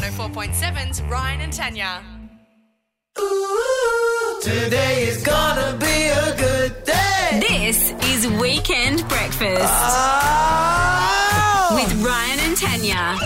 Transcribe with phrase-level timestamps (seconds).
[0.00, 2.02] 104.7's Ryan and Tanya.
[3.20, 7.40] Ooh, Today is gonna be a good day.
[7.46, 11.68] This is Weekend Breakfast Oh!
[11.74, 13.18] with Ryan and Tanya.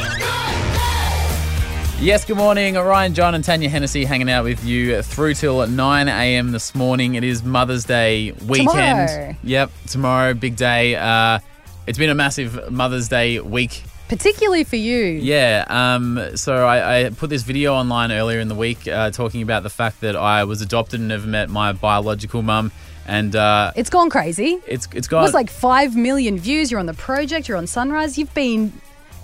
[2.04, 2.74] Yes, good morning.
[2.74, 6.50] Ryan, Jon, and Tanya Hennessy hanging out with you through till 9 a.m.
[6.50, 7.14] this morning.
[7.14, 9.08] It is Mother's Day weekend.
[9.08, 9.36] Tomorrow.
[9.44, 10.96] Yep, tomorrow, big day.
[10.96, 11.38] Uh,
[11.86, 13.84] it's been a massive Mother's Day week.
[14.08, 15.02] Particularly for you.
[15.02, 19.42] Yeah, um, so I, I put this video online earlier in the week uh, talking
[19.42, 22.70] about the fact that I was adopted and never met my biological mum.
[23.06, 24.60] And uh, It's gone crazy.
[24.66, 26.70] it's it's It got It was like 5 million views.
[26.70, 28.16] You're on the project, you're on Sunrise.
[28.18, 28.72] You've been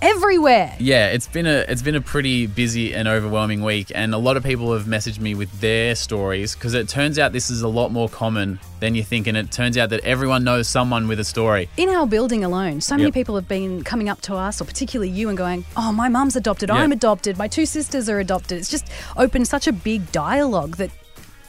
[0.01, 0.75] everywhere.
[0.79, 4.37] Yeah, it's been a it's been a pretty busy and overwhelming week, and a lot
[4.37, 7.67] of people have messaged me with their stories because it turns out this is a
[7.67, 11.19] lot more common than you think, and it turns out that everyone knows someone with
[11.19, 11.69] a story.
[11.77, 13.13] In our building alone, so many Yep.
[13.13, 16.35] people have been coming up to us, or particularly you, and going, Oh, my mum's
[16.35, 16.69] adopted.
[16.69, 16.75] Yeah.
[16.75, 17.37] I'm adopted.
[17.37, 18.57] My two sisters are adopted.
[18.57, 20.89] It's just opened such a big dialogue that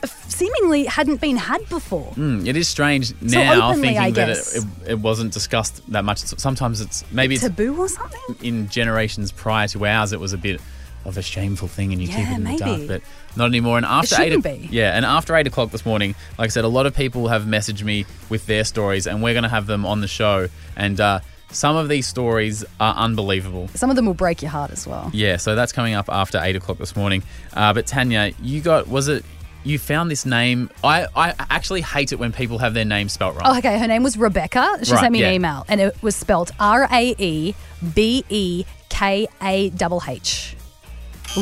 [0.05, 2.13] seemingly hadn't been had before.
[2.13, 6.19] Hmm, it is strange now openly, thinking that it, it, it wasn't discussed that much.
[6.19, 8.37] Sometimes it's maybe it's Taboo or something?
[8.43, 10.61] in generations prior to ours, it was a bit
[11.05, 13.03] of a shameful thing, and you keep it in the dark, but
[13.37, 13.77] not anymore.
[13.77, 14.69] And after eight, be.
[14.71, 17.43] yeah, and after eight o'clock this morning, like I said, a lot of people have
[17.43, 20.49] messaged me with their stories, and we're going to have them on the show.
[20.77, 23.69] And uh, some of these stories are unbelievable.
[23.75, 25.11] Some of them will break your heart as well.
[25.13, 27.23] Yeah, so that's coming up after eight o'clock this morning.
[27.53, 29.25] Uh, but Tanya, you got was it?
[29.65, 30.71] You found this name.
[30.83, 33.43] I, I actually hate it when people have their name spelt wrong.
[33.45, 33.79] Oh, okay.
[33.79, 34.79] Her name was Rebecca.
[34.83, 35.29] She Right, sent me yeah.
[35.29, 37.55] an email, and it was spelled R A E
[37.95, 40.57] B E K A double H.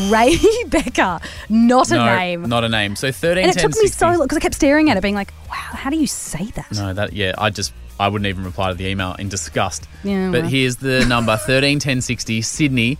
[0.08, 0.36] Ray
[0.68, 2.42] Becker, not a no, name.
[2.42, 2.94] not a name.
[2.94, 3.44] So thirteen.
[3.44, 5.32] and it 10, took me so long because I kept staring at it, being like,
[5.50, 8.68] "Wow, how do you say that?" No, that yeah, I just I wouldn't even reply
[8.68, 9.88] to the email in disgust.
[10.04, 10.50] Yeah, But well.
[10.50, 12.98] here's the number thirteen ten sixty Sydney.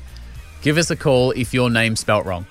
[0.62, 2.44] Give us a call if your name's spelt wrong.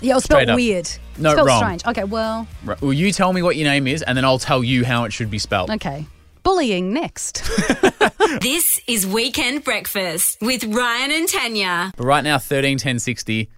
[0.00, 0.56] Yeah, it was Straight spelled up.
[0.56, 0.88] weird.
[1.18, 1.58] No, spelled wrong.
[1.62, 1.86] strange.
[1.86, 2.80] Okay, well, Right.
[2.80, 5.12] Well, you tell me what your name is, and then I'll tell you how it
[5.12, 5.70] should be spelled.
[5.70, 6.06] okay.
[6.44, 7.42] Bullying next.
[8.42, 11.92] This is Weekend Breakfast with Ryan and Tanya.
[11.96, 13.48] But right now, thirteen ten sixty.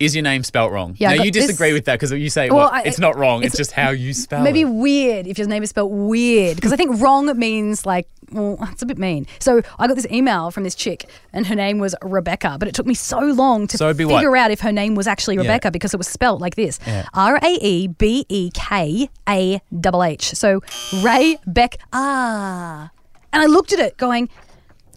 [0.00, 0.96] Is your name spelt wrong?
[0.98, 3.16] Yeah, now you disagree this- with that because you say Well, well, I- it's not
[3.16, 3.42] wrong.
[3.42, 4.64] It's, it's- just how you spell Maybe it.
[4.66, 8.56] Maybe weird if your name is spelt weird because I think wrong means like well
[8.56, 9.26] that's a bit mean.
[9.38, 12.74] So I got this email from this chick and her name was Rebecca, but it
[12.74, 14.16] took me so long to So it'd what?
[14.18, 15.42] figure out if her name was actually Yeah.
[15.42, 17.04] Rebecca because it was spelt like this: Yeah.
[17.14, 19.60] R A E B E K A
[20.02, 20.34] H.
[20.34, 20.60] So
[21.02, 22.90] Ray Beck ah,
[23.32, 24.28] and I looked at it going,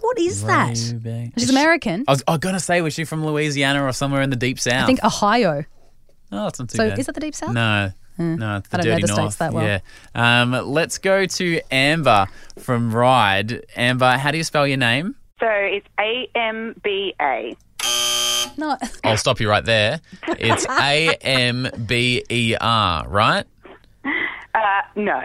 [0.07, 0.77] what is that?
[0.93, 1.31] Rebecca.
[1.39, 2.05] She's American.
[2.07, 4.59] I was, I was gonna say, was she from Louisiana or somewhere in the deep
[4.59, 4.83] south?
[4.83, 5.65] I think Ohio.
[6.31, 6.99] Oh, that's not too So bad.
[6.99, 7.53] is that the deep south?
[7.53, 7.91] No.
[8.19, 9.37] No, it's the I don't know dirty the states north.
[9.37, 9.63] that well.
[9.65, 9.79] Yeah.
[10.41, 12.25] Um, let's go to Amber
[12.57, 13.63] from Ride.
[13.75, 15.15] Amber, how do you spell your name?
[15.39, 17.55] So it's A M B A.
[18.57, 18.75] No.
[19.03, 20.01] I'll stop you right there.
[20.29, 23.45] It's A M B E R, right?
[24.03, 24.59] Uh,
[24.95, 25.21] no.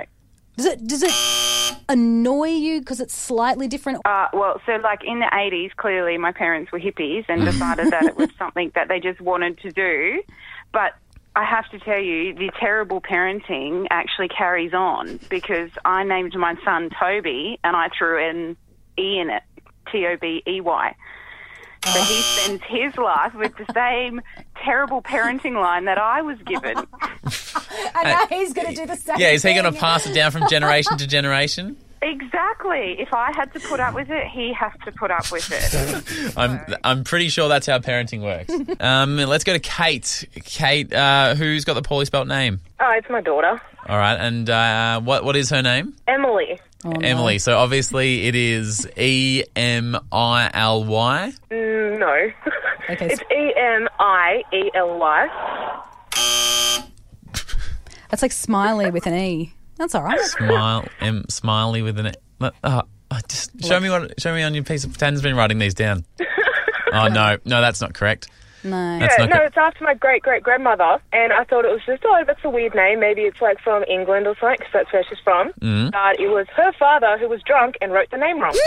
[0.63, 4.01] Does it does it annoy you because it's slightly different?
[4.05, 8.05] Uh, well, so like in the 80s, clearly my parents were hippies and decided that
[8.05, 10.23] it was something that they just wanted to do.
[10.73, 10.95] But
[11.35, 16.55] I have to tell you, the terrible parenting actually carries on because I named my
[16.65, 18.57] son Toby and I threw an
[18.97, 19.43] E in it,
[19.91, 20.95] T O B E Y.
[21.85, 24.21] So he spends his life with the same
[24.63, 26.77] terrible parenting line that I was given.
[27.95, 29.17] And now he's going to do the same.
[29.19, 31.77] Yeah, is he going to pass it down from generation to generation?
[32.01, 32.97] Exactly.
[32.99, 36.33] If I had to put up with it, he has to put up with it.
[36.37, 38.81] I'm I'm pretty sure that's how parenting works.
[38.81, 40.27] Um, let's go to Kate.
[40.45, 42.61] Kate, uh, who's got the poorly spelt name?
[42.81, 45.95] Oh, it's my daughter, All right, and uh, what what is her name?
[46.09, 46.61] Emily.
[46.85, 47.39] Emily.
[47.39, 51.33] So obviously it is E M I L Y.
[51.51, 52.33] Mm, no.
[52.91, 55.83] Okay, it's E M I E L Y.
[58.11, 59.53] That's like smiley with an E.
[59.77, 60.21] That's all right.
[60.21, 62.13] Smile, M, smiley with an.
[62.41, 62.83] Uh, uh,
[63.29, 64.21] just show me what.
[64.21, 64.99] Show me on your piece of.
[64.99, 66.05] Tan's been writing these down.
[66.93, 68.29] Oh no, no, that's not correct.
[68.65, 68.99] No.
[68.99, 69.49] That's Yeah, no, correct.
[69.49, 72.51] it's after my great great grandmother, and I thought it was just oh that's a
[72.51, 73.01] weird name.
[73.01, 75.49] Maybe it's like from England or something, because that's where she's from.
[75.61, 75.91] Mm-hmm.
[75.91, 78.55] But it was her father who was drunk and wrote the name wrong.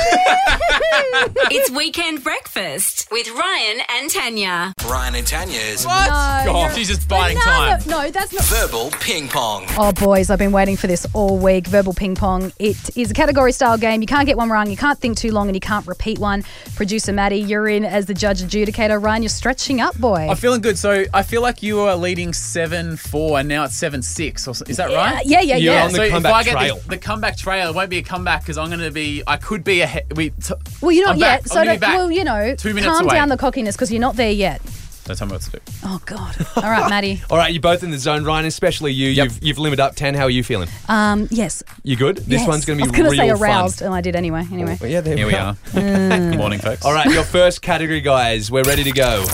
[1.52, 4.74] It's Weekend Breakfast with Ryan and Tanya.
[4.88, 5.86] Ryan and Tanya is.
[5.86, 6.08] What?
[6.46, 7.82] No, God, she's just biding no, time.
[7.86, 8.44] No, no, that's not.
[8.46, 9.66] verbal ping pong.
[9.78, 11.68] Oh, boys, I've been waiting for this all week.
[11.68, 12.52] Verbal ping pong.
[12.60, 14.02] It is a category style game.
[14.02, 16.44] You can't get one wrong, you can't think too long, and you can't repeat one.
[16.76, 19.02] Producer Maddie, you're in as the judge adjudicator.
[19.02, 20.28] Ryan, you're stretching up, boy.
[20.30, 20.78] I'm feeling good.
[20.78, 24.48] So I feel like you are leading seven four, and now it's seven six.
[24.48, 25.26] Or so- is that right?
[25.26, 25.86] yeah, yeah, You're yeah.
[25.86, 26.76] on the so if comeback I get trail.
[26.78, 29.22] The, the comeback trail, it won't be a comeback because I'm going to be.
[29.28, 30.16] I could be ahead.
[30.16, 30.32] We.
[30.32, 31.44] T- well, you're not I'm yet.
[31.44, 31.48] back.
[31.48, 31.96] So, I'm gonna don't, back.
[31.98, 33.16] well, you know, Two minutes calm away.
[33.16, 34.62] down the cockiness because you're not there yet.
[35.06, 35.60] Don't tell me what to do.
[35.84, 36.36] Oh God.
[36.56, 37.22] All right, Maddie.
[37.30, 38.46] All right, you're both in the zone, Ryan.
[38.48, 39.10] Especially you.
[39.10, 39.26] Yep.
[39.26, 40.16] You've you've limited up ten.
[40.16, 40.68] How are you feeling?
[40.90, 41.62] Um, yes.
[41.84, 42.18] You good?
[42.18, 42.48] This yes.
[42.48, 43.50] one's going to be I be was gonna real say fun.
[43.52, 44.46] aroused, and I did anyway.
[44.52, 44.80] Anyway.
[44.82, 45.56] Well, yeah, there Here we are.
[45.74, 46.84] Good morning, folks.
[46.84, 48.50] All right, your first category, guys.
[48.50, 49.26] We're ready to go.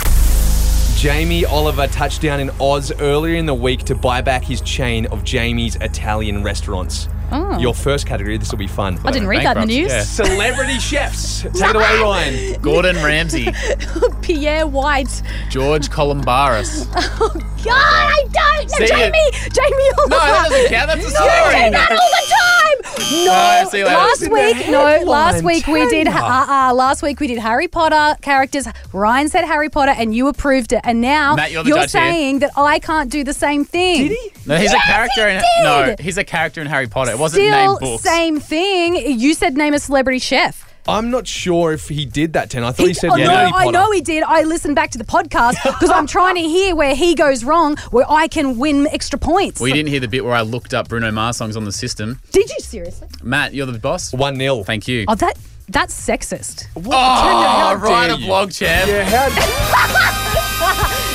[1.01, 5.07] Jamie Oliver touched down in Oz earlier in the week to buy back his chain
[5.07, 7.09] of Jamie's Italian restaurants.
[7.31, 7.57] Oh.
[7.57, 8.99] Your first category, this will be fun.
[9.03, 9.91] I didn't read that in the news.
[9.91, 10.03] Yeah.
[10.03, 11.41] Celebrity chefs.
[11.41, 12.61] Take it away, Ryan.
[12.61, 13.47] Gordon Ramsay,
[14.21, 15.23] Pierre White.
[15.49, 16.87] George Calombaris.
[17.23, 18.69] Oh, God, I don't.
[18.71, 19.31] See Jamie.
[19.31, 20.09] Jamie Oliver.
[20.09, 20.87] No, that doesn't count.
[20.89, 21.29] That's a You story.
[21.51, 22.47] say that all the time.
[23.11, 23.97] No, No, see you later.
[23.97, 26.05] last week, no, last week we did.
[26.07, 26.21] Tanya.
[26.21, 28.67] Uh, uh, last week we did Harry Potter characters.
[28.93, 30.79] Ryan said Harry Potter, and you approved it.
[30.85, 32.01] And now Matt, you're the judge here.
[32.01, 34.07] saying that I can't do the same thing.
[34.07, 34.31] Did he?
[34.45, 35.63] No, he's Yes, a character he in did.
[35.63, 37.11] no, he's a character in Harry Potter.
[37.11, 38.03] It wasn't Still named books.
[38.03, 38.95] same thing.
[39.19, 40.70] You said name a celebrity chef.
[40.87, 42.63] I'm not sure if he did that, Ten.
[42.63, 43.67] I thought he, said oh, Harry no, Potter.
[43.67, 44.23] I know he did.
[44.23, 47.77] I listened back to the podcast because I'm trying to hear where he goes wrong,
[47.91, 49.59] where I can win extra points.
[49.59, 51.71] Well, you didn't hear the bit where I looked up Bruno Mars songs on the
[51.71, 52.19] system.
[52.31, 53.07] Did you seriously?
[53.23, 54.13] Matt, you're the boss.
[54.13, 54.63] 1 0.
[54.63, 55.05] Thank you.
[55.07, 55.37] Oh, that
[55.69, 56.67] that's sexist.
[56.75, 58.27] Oh, how right dare a you.
[58.27, 58.89] vlog champ.
[58.89, 60.27] Yeah, how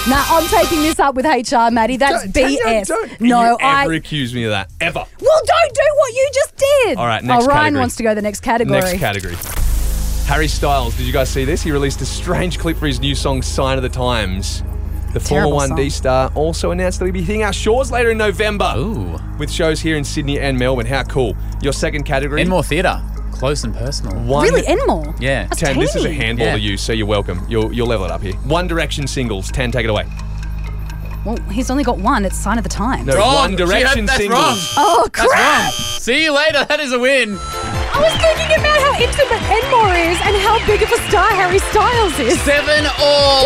[0.09, 1.97] Nah, I'm taking this up with HR, Maddie.
[1.97, 2.87] That's Don't- Tanya, BS.
[2.87, 3.83] Don't no, you I.
[3.83, 4.71] ever accuse me of that.
[4.81, 5.01] Ever.
[5.21, 6.97] Well, don't do what you just did.
[6.99, 7.81] All right, next Oh, Ryan category.
[7.81, 8.81] wants to go the next category.
[8.81, 9.35] Next category.
[10.27, 10.97] Harry Styles.
[10.97, 11.63] Did you guys see this?
[11.63, 14.63] He released a strange clip for his new song Sign of the Times.
[15.13, 15.91] The Terrible Formula 1D song.
[15.91, 19.17] star also announced that he'll be hitting our shores later in November Ooh.
[19.39, 20.87] with shows here in Sydney and Melbourne.
[20.87, 21.37] How cool.
[21.63, 22.43] Your second category?
[22.43, 23.01] Enmore Theatre.
[23.39, 24.17] Close and personal.
[24.25, 25.15] One, Really, Enmore?
[25.21, 25.45] Yeah.
[25.47, 26.53] That's Ten, this is a handball Yeah.
[26.55, 27.45] to you, so you're welcome.
[27.49, 28.33] You'll, you'll level it up here.
[28.45, 29.51] One Direction singles.
[29.51, 30.07] Ten, take it away.
[31.25, 32.25] Well, he's only got one.
[32.25, 33.07] It's sign of the times.
[33.07, 33.35] No, Wrong.
[33.35, 34.39] One Direction had- that's singles.
[34.41, 34.57] wrong.
[34.79, 35.63] Oh, That's crap.
[35.65, 35.71] wrong.
[35.73, 36.65] See you later.
[36.65, 37.37] That is a win.
[37.37, 41.59] I was thinking about how intimate Enmore is and how big of a star Harry
[41.59, 42.41] Styles is.
[42.43, 43.43] Seven all.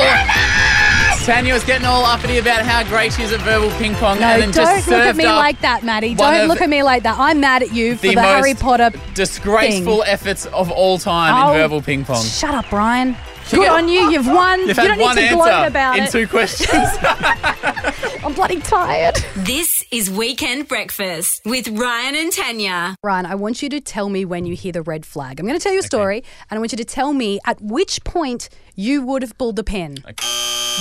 [1.25, 4.27] Tanya was getting all uppity about how great she is at verbal ping pong, No,
[4.27, 6.15] and then don't just look at me like that, Maddie.
[6.15, 7.19] Don't look at me like that.
[7.19, 8.91] I'm mad at you for the the, Harry Potter.
[9.15, 10.09] disgraceful thing.
[10.13, 12.25] efforts of all time Oh, in verbal ping pong.
[12.25, 13.17] Shut up, Brian.
[13.53, 14.11] You Good on you.
[14.13, 14.61] You've won.
[14.61, 15.99] You've you don't need to answer gloat about it.
[15.99, 16.11] in it.
[16.13, 16.71] two questions.
[18.25, 19.17] I'm bloody tired.
[19.35, 22.95] This is Weekend Breakfast with Ryan and Tanya.
[23.03, 25.41] Ryan, I want you to tell me when you hear the red flag.
[25.41, 27.61] I'm going to tell you a story, and I want you to tell me at
[27.61, 29.97] which point you would have pulled the pin.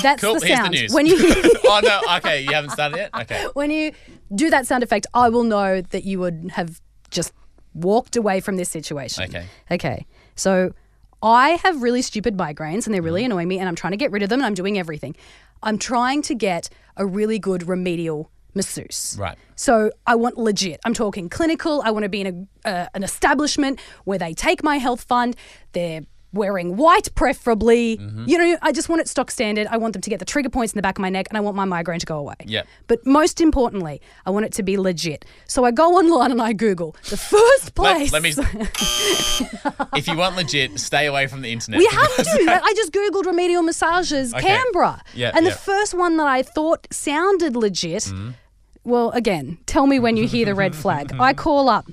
[0.03, 0.35] That's Cool.
[0.39, 0.71] the Here's the sound.
[0.71, 0.93] news.
[0.93, 2.17] When you hear, oh no.
[2.17, 3.09] Okay, you haven't started yet.
[3.21, 3.47] Okay.
[3.53, 3.93] when you
[4.35, 6.79] do that sound effect, I will know that you would have
[7.09, 7.33] just
[7.73, 9.23] walked away from this situation.
[9.23, 9.45] Okay.
[9.71, 10.05] Okay.
[10.35, 10.73] So
[11.21, 13.05] I have really stupid migraines and they're Mm-hmm.
[13.05, 15.15] really annoying me and I'm trying to get rid of them and I'm doing everything.
[15.61, 19.15] I'm trying to get a really good remedial masseuse.
[19.19, 19.37] Right.
[19.55, 20.79] So I want legit.
[20.85, 21.81] I'm talking clinical.
[21.83, 25.35] I want to be in a, uh, an establishment where they take my health fund.
[25.73, 26.01] They're
[26.31, 27.97] wearing white, preferably.
[27.97, 28.25] Mm-hmm.
[28.27, 29.67] You know, I just want it stock standard.
[29.67, 31.37] I want them to get the trigger points in the back of my neck, and
[31.37, 32.35] I want my migraine to go away.
[32.45, 32.67] Yep.
[32.87, 35.25] But most importantly, I want it to be legit.
[35.47, 38.11] So I go online and I Google the first place.
[38.13, 38.43] Let, let me.
[39.95, 41.79] if you want legit, stay away from the internet.
[41.79, 42.59] We have to.
[42.63, 44.47] I just Googled remedial massages Okay.
[44.47, 45.01] Canberra.
[45.13, 45.51] Yeah, and yeah.
[45.51, 48.29] the first one that I thought sounded legit, Mm-hmm.
[48.83, 51.11] well, again, tell me when you hear the red flag.
[51.19, 51.87] I call up,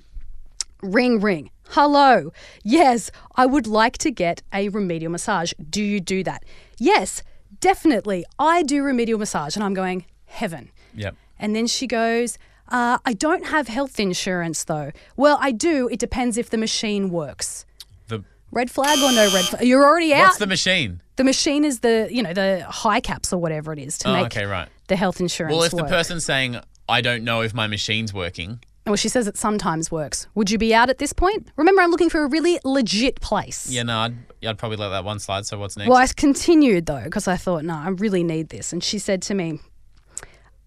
[0.82, 1.50] ring, ring.
[1.71, 2.33] Hello.
[2.63, 5.53] Yes, I would like to get a remedial massage.
[5.69, 6.45] Do you do that?
[6.79, 7.23] Yes,
[7.61, 8.25] definitely.
[8.39, 9.56] I do remedial massage.
[9.56, 10.70] And I'm going, heaven.
[10.94, 11.17] Yep.
[11.39, 14.91] And then she goes, uh, I don't have health insurance though.
[15.17, 15.89] Well, I do.
[15.89, 17.65] It depends if the machine works.
[18.08, 19.67] The, Red flag or no red flag?
[19.67, 20.27] You're already out.
[20.27, 21.01] what's the machine?
[21.17, 24.27] The machine is the you know the HICAPS or whatever it is to Oh, make
[24.27, 24.69] okay, right.
[24.89, 25.85] the health insurance Well, if work.
[25.87, 26.58] the person's saying,
[26.89, 30.26] "I don't know if my machine's working," well, she says it sometimes works.
[30.34, 31.48] Would you be out at this point?
[31.56, 33.69] Remember, I'm looking for a really legit place.
[33.69, 34.14] yeah, no, I'd,
[34.46, 35.44] I'd probably let that one slide.
[35.46, 35.88] So what's next?
[35.88, 38.72] Well, I continued though because I thought, no, I really need this.
[38.72, 39.60] And she said to me,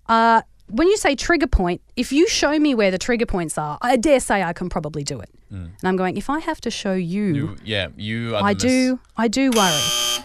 [0.07, 3.77] uh, "When you say trigger point, if you show me where the trigger points are,
[3.81, 6.69] I dare say I can probably do it." And I'm going, if I have to
[6.69, 7.35] show you, Mm.
[7.35, 8.43] You- yeah, you are.
[8.43, 9.79] I the do, I do worry.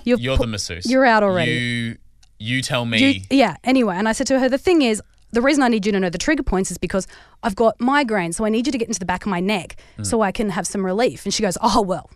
[0.04, 0.84] You've You're put- the masseuse.
[0.90, 1.52] You're out already.
[1.52, 1.96] You,
[2.38, 2.98] you tell me.
[2.98, 3.56] You, yeah.
[3.64, 5.00] Anyway, and I said to her, the thing is,
[5.34, 7.06] the reason I need you to know the trigger points is because
[7.42, 9.76] I've got migraine, so I need you to get into the back of my neck
[9.98, 10.06] Mm.
[10.06, 11.24] so I can have some relief.
[11.26, 12.10] And she goes, oh well,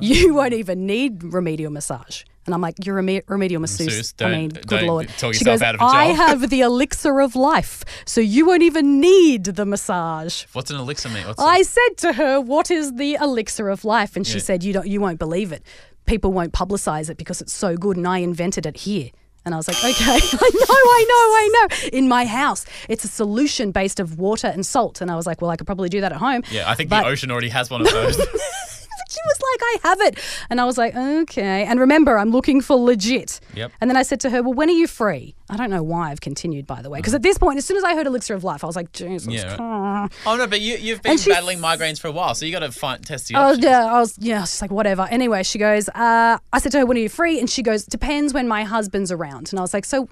[0.02, 2.24] you won't even need remedial massage.
[2.46, 3.88] And I'm like, you're a remedial masseuse.
[3.88, 5.10] Masseuse, I mean, good lord.
[5.32, 8.64] she goes, out of a I job." have the elixir of life, so you won't
[8.64, 10.44] even need the massage.
[10.52, 11.26] What's an elixir mean?
[11.26, 11.68] What's I it?
[11.68, 14.44] said to her, "What is the elixir of life?" And she Yeah.
[14.44, 15.64] said, "You don't, you won't believe it.
[16.06, 19.12] People won't publicize it because it's so good, and I invented it here."
[19.46, 21.88] And I was like, "Okay, I know, I know, I know.
[21.98, 25.42] In my house, it's a solution based of water and salt." And I was like,
[25.42, 27.50] "Well, I could probably do that at home." Yeah, I think But- the ocean already
[27.50, 28.18] has one of those.
[29.10, 30.20] she was like, I have it.
[30.50, 31.66] And I was like, okay.
[31.66, 33.40] And remember, I'm looking for legit.
[33.56, 33.72] Yep.
[33.82, 35.36] And then I said to her, well, when are you free?
[35.50, 37.00] I don't know why I've continued, by the way.
[37.00, 38.92] Because at this point, as soon as I heard Elixir of Life, I was like,
[38.92, 39.32] Jesus.
[39.32, 39.56] Yeah.
[39.56, 40.14] Christ.
[40.26, 42.60] Oh no, but you, you've been And battling migraines for a while, so you got
[42.60, 45.08] to find test the Oh yeah, I was yeah, I was just like whatever.
[45.12, 45.90] Anyway, she goes.
[45.90, 48.64] Uh, I said to her, "When are you free?" And she goes, "Depends when my
[48.64, 50.10] husband's around." And I was like, "So,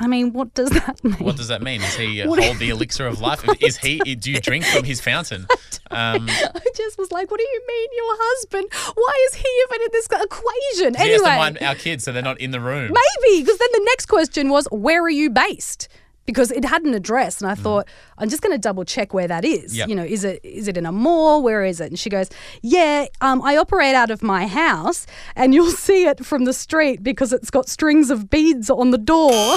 [0.00, 1.80] I mean, what does that mean?" What does that mean?
[1.80, 3.44] Does he uh, hold the elixir of life?
[3.60, 3.98] Is he?
[3.98, 5.46] Do you drink from his fountain?
[5.90, 8.66] Um, I just was like, "What do you mean, your husband?
[8.94, 12.12] Why is he even in this equation?" he has to anyway, mind our kids so
[12.12, 12.92] they're not in the room.
[12.92, 15.88] maybe because then the next question was, "Where are you based?"
[16.28, 19.26] Because it had an address, and I thought I'm just going to double check where
[19.26, 19.72] that is.
[19.72, 19.76] Mm.
[19.78, 19.88] Yep.
[19.88, 21.42] You know, is it is it in a mall?
[21.42, 21.86] Where is it?
[21.86, 22.28] And she goes,
[22.60, 27.02] "Yeah, um, I operate out of my house, and you'll see it from the street
[27.02, 29.32] because it's got strings of beads on the door."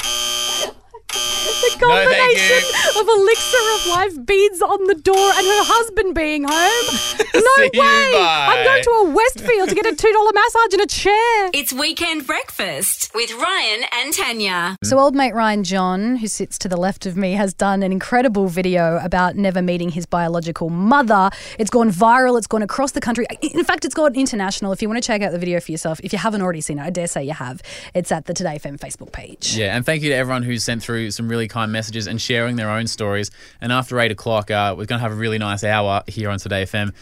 [1.12, 2.62] the No, combination
[3.00, 6.98] of elixir of life beads on the door and her husband being home.
[7.38, 8.12] No See you, way!
[8.14, 8.46] bye.
[8.50, 11.50] I'm going to a Westfield to get a two dollar massage and a chair.
[11.54, 14.76] It's Weekend Breakfast with Ryan and Tanya.
[14.82, 17.92] So, old mate Ryan Jon, who sits to the left of me, has done an
[17.92, 21.30] incredible video about never meeting his biological mother.
[21.60, 23.26] It's gone viral, it's gone across the country.
[23.40, 24.72] In fact, it's gone international.
[24.72, 26.78] If you want to check out the video for yourself, if you haven't already seen
[26.78, 27.62] it, I dare say you have.
[27.94, 29.56] It's at the Today FM Facebook page.
[29.56, 32.56] Yeah, and thank you to everyone who's sent through some really kind messages and sharing
[32.56, 33.30] their own stories.
[33.60, 36.38] And after eight o'clock, uh, we're going to have a really nice hour here on
[36.38, 36.92] Today FM.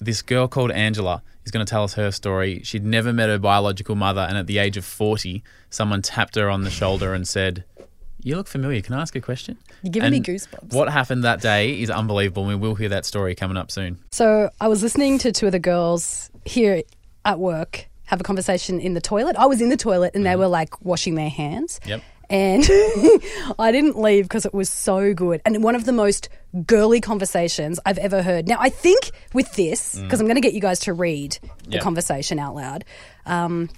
[0.00, 2.60] This girl called Angela is going to tell us her story.
[2.62, 6.48] She'd never met her biological mother, and at the age of 40, someone tapped her
[6.48, 7.64] on the shoulder and said,
[8.22, 8.80] You look familiar.
[8.80, 9.58] Can I ask a question?
[9.82, 10.72] You're giving me goosebumps.
[10.72, 13.98] What happened that day is unbelievable, we will hear that story coming up soon.
[14.12, 16.82] So I was listening to two of the girls here
[17.24, 19.36] at work have a conversation in the toilet.
[19.36, 21.78] I was in the toilet and they were like washing their hands.
[21.86, 22.02] Yep.
[22.30, 22.62] And
[23.58, 25.40] I didn't leave because it was so good.
[25.44, 26.28] And one of the most
[26.66, 28.48] girly conversations I've ever heard.
[28.48, 31.72] Now, I think with this, because I'm going to get you guys to read the
[31.72, 31.82] Yep.
[31.82, 32.84] conversation out loud,
[33.26, 33.68] um,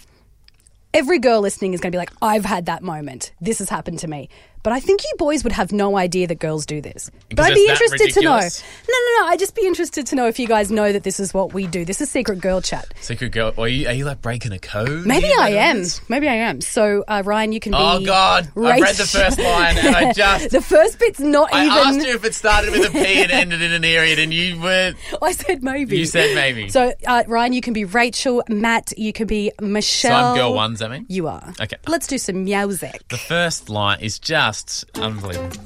[0.93, 3.33] every girl listening is going to be like, I've had that moment.
[3.41, 4.29] This has happened to me.
[4.63, 7.11] But I think you boys would have no idea that girls do this.
[7.31, 8.39] But I'd be interested to know.
[8.39, 8.41] No,
[8.89, 9.27] no, no.
[9.29, 11.67] I'd just be interested to know if you guys know that this is what we
[11.67, 11.85] do.
[11.85, 12.93] This is secret girl chat.
[13.01, 15.07] Secret girl, are you, are you like breaking a code?
[15.07, 15.85] Maybe here, I am.
[16.09, 16.61] Maybe I am.
[16.61, 17.79] So, uh, Ryan, you can be.
[17.79, 18.49] Oh, God.
[18.49, 21.79] I've read the first line and I just- the first bit's not I even.
[21.79, 24.61] asked you if it started with a P and ended in an period, and you
[24.61, 24.93] were.
[25.23, 25.99] I said maybe.
[25.99, 26.69] You said maybe.
[26.69, 28.43] So, uh, Ryan, you can be Rachel.
[28.49, 30.11] Matt, you can be Michelle.
[30.11, 31.07] So I'm girl one, that mean?
[31.09, 31.53] You are.
[31.61, 31.77] Okay.
[31.87, 33.07] Let's do some music.
[33.09, 34.50] The first line is just
[34.95, 35.51] unbelievable.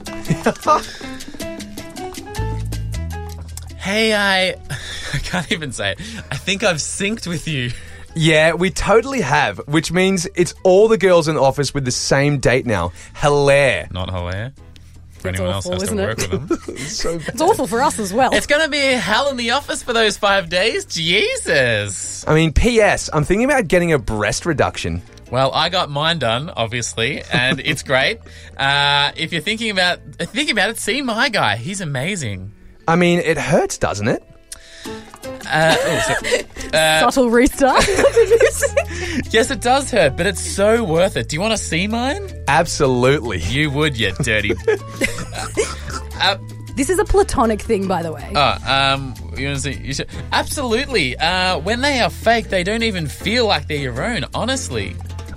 [3.78, 4.56] hey, I.
[5.12, 6.00] I can't even say it.
[6.30, 7.70] I think I've synced with you.
[8.16, 11.90] Yeah, we totally have, which means it's all the girls in the office with the
[11.92, 12.92] same date now.
[13.16, 13.88] Hilaire.
[13.92, 14.52] Not hilarious.
[15.14, 16.06] For That's anyone awful, else has isn't to it?
[16.06, 16.76] work with them.
[16.78, 17.18] So.
[17.26, 18.34] It's awful for us as well.
[18.34, 20.84] it's going to be hell in the office for those five days.
[20.84, 22.26] Jesus.
[22.28, 23.10] I mean, P.S.
[23.12, 25.02] I'm thinking about getting a breast reduction.
[25.34, 28.20] Well, I got mine done, obviously, and it's great.
[28.56, 31.56] Uh, if you're thinking about thinking about it, see my guy.
[31.56, 32.52] He's amazing.
[32.86, 34.22] I mean, it hurts, doesn't it?
[34.86, 36.40] Uh, oh, so-
[37.10, 37.84] Subtle restart.
[39.32, 41.30] yes, it does hurt, but it's so worth it.
[41.30, 42.30] Do you want to see mine?
[42.46, 43.40] Absolutely.
[43.40, 44.52] You would, you dirty.
[46.20, 46.36] uh,
[46.76, 48.32] this is a platonic thing, by the way.
[48.36, 49.80] oh, um, you want to see?
[49.82, 51.16] You should, absolutely.
[51.18, 54.26] Uh, when they are fake, they don't even feel like they're your own.
[54.32, 54.94] Honestly.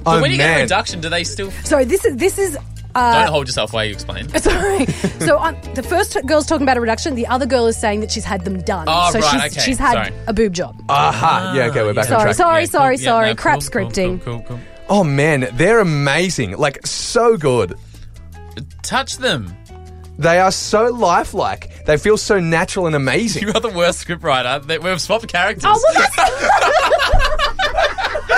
[0.07, 1.51] But Oh, when you get a reduction, do they still?
[1.63, 2.57] so this is this is.
[2.95, 4.27] Uh, don't hold yourself while you explain.
[4.39, 4.85] Sorry.
[5.19, 7.13] So um, the first girl's talking about a reduction.
[7.15, 8.87] The other girl is saying that she's had them done.
[8.89, 10.13] Oh, so right, she's, okay, she's had sorry.
[10.27, 10.81] a boob job.
[10.89, 11.53] Aha.
[11.55, 12.35] yeah, okay, we're back on Sorry, track.
[12.35, 13.03] sorry, Yeah, sorry, cool.
[13.03, 13.27] Yeah, sorry.
[13.29, 14.21] no, Crap cool, cool, scripting.
[14.23, 14.59] Cool, cool, cool.
[14.89, 16.57] Oh, man, they're amazing.
[16.57, 17.77] Like, so good.
[18.81, 19.55] Touch them.
[20.17, 21.85] They are so lifelike.
[21.85, 23.43] They feel so natural and amazing.
[23.43, 24.65] You are the worst scriptwriter.
[24.65, 25.65] That- We've swapped characters.
[25.67, 26.15] Oh, well, that's,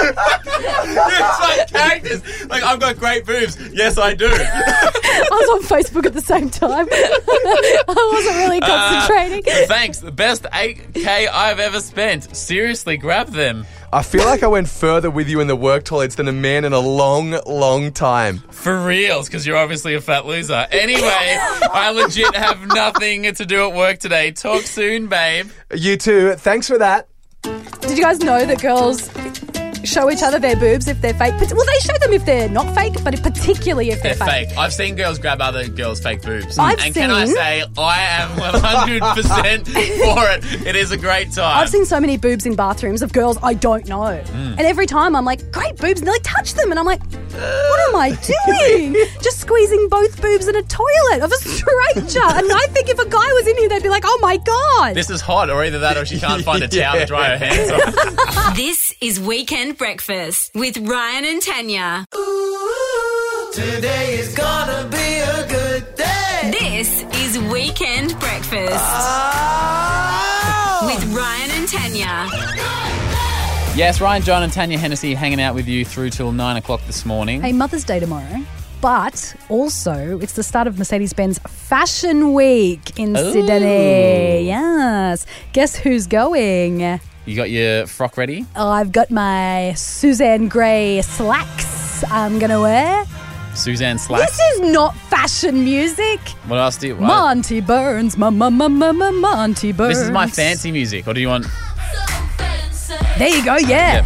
[0.03, 2.49] you swapped characters.
[2.49, 3.57] Like I've got great boobs.
[3.71, 4.29] Yes, I do.
[4.29, 6.87] I was on Facebook at the same time.
[6.91, 9.67] I wasn't really uh, concentrating.
[9.67, 9.99] Thanks.
[9.99, 12.35] The best 8k I've ever spent.
[12.35, 13.65] Seriously, grab them.
[13.91, 16.63] I feel like I went further with you in the work toilets than a man
[16.63, 18.37] in a long, long time.
[18.51, 20.67] For reals, because you're obviously a fat loser.
[20.71, 24.31] Anyway, I legit have nothing to do at work today.
[24.31, 25.49] Talk soon, babe.
[25.73, 26.33] You too.
[26.35, 27.07] Thanks for that.
[27.41, 29.09] Did you guys know that girls
[29.89, 31.33] show each other their boobs if they're fake.
[31.39, 34.57] Well, they show them if they're not fake, but particularly if they're, They're fake.
[34.57, 36.57] I've seen girls grab other girls' fake boobs.
[36.57, 40.67] I've and can I say, I am 100% for it.
[40.67, 41.57] It is a great time.
[41.57, 44.21] I've seen so many boobs in bathrooms of girls I don't know.
[44.25, 44.51] Mm.
[44.51, 46.71] And every time I'm like, great boobs, and they like, touch them.
[46.71, 48.09] And I'm like, what am I
[48.67, 48.93] doing?
[49.21, 52.19] Just squeezing both boobs in a toilet of a stranger.
[52.23, 54.95] and I think if a guy was in here, they'd be like, oh my God.
[54.95, 57.45] This is hot, or either that or she can't find a towel to dry her
[57.45, 58.55] hands on.
[58.55, 62.05] This is Weekend Breakfast with Ryan and Tanya.
[63.53, 66.51] Today is gonna be a good day.
[66.51, 70.81] This is Weekend Breakfast Oh.
[70.85, 72.27] with Ryan and Tanya.
[73.73, 77.05] yes, Ryan, Jon, and Tanya Hennessy hanging out with you through till nine o'clock this
[77.05, 77.41] morning.
[77.41, 78.43] Hey, Mother's Day tomorrow.
[78.81, 83.31] But also, it's the start of Mercedes Benz Fashion Week in oh.
[83.31, 84.45] Sydney.
[84.45, 85.25] Yes.
[85.53, 86.99] Guess who's going?
[87.29, 88.43] You got your frock ready?
[88.55, 93.05] Oh, I've got my Suzanne Grae slacks I'm going to wear.
[93.53, 94.35] Suzanne Slacks.
[94.35, 96.19] This is not fashion music.
[96.47, 97.07] what else do you want?
[97.07, 99.95] Monty Burns, ma ma ma ma ma Monty Burns.
[99.97, 101.45] This is my fancy music, or do you want?
[103.19, 104.05] There you go, yeah.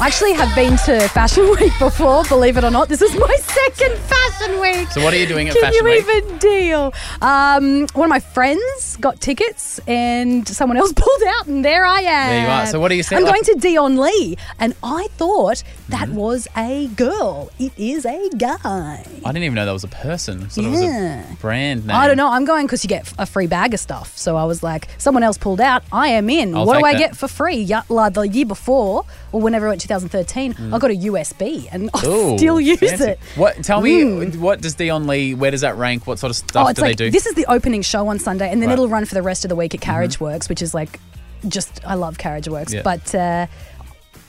[0.00, 2.88] I actually have been to Fashion Week before, believe it or not.
[2.88, 4.88] This is my second Fashion Week.
[4.92, 6.04] So what are you doing at Fashion Week?
[6.06, 6.24] Can Fashion you Week?
[6.24, 6.94] even deal?
[7.20, 11.98] Um, one of my friends got tickets and someone else pulled out, and there I
[12.02, 12.28] am.
[12.28, 12.66] There you are.
[12.66, 13.24] So what are you saying?
[13.24, 16.14] I'm going to Dion Lee, and I thought that Mm-hmm.
[16.16, 17.50] was a girl.
[17.58, 18.56] It is a guy.
[18.62, 20.48] I didn't even know that was a person.
[20.48, 21.32] So it was Yeah.
[21.32, 21.96] a brand name.
[21.96, 22.30] I don't know.
[22.30, 24.16] I'm going because you get a free bag of stuff.
[24.16, 25.82] So I was like, someone else pulled out.
[25.90, 26.54] I am in.
[26.54, 26.98] I'll what do I that.
[26.98, 27.56] get for free?
[27.56, 31.90] Yeah, like the year before, or whenever I went 2013, I got a USB and
[31.94, 32.06] I Mm.
[32.34, 33.04] Ooh, still use fancy.
[33.04, 33.20] it.
[33.36, 33.62] What?
[33.64, 34.36] Tell me, Mm.
[34.36, 35.34] what does Dion Lee?
[35.34, 36.06] Where does that rank?
[36.06, 37.10] What sort of stuff Oh, do like they do?
[37.10, 38.74] this is the opening show on Sunday, and then Right.
[38.74, 38.84] Mm-hmm.
[38.84, 41.00] it'll run for the rest of the week at Carriage Works, which is like
[41.46, 42.82] just I love Carriage Works, Yeah.
[42.82, 43.14] but.
[43.14, 43.46] Uh,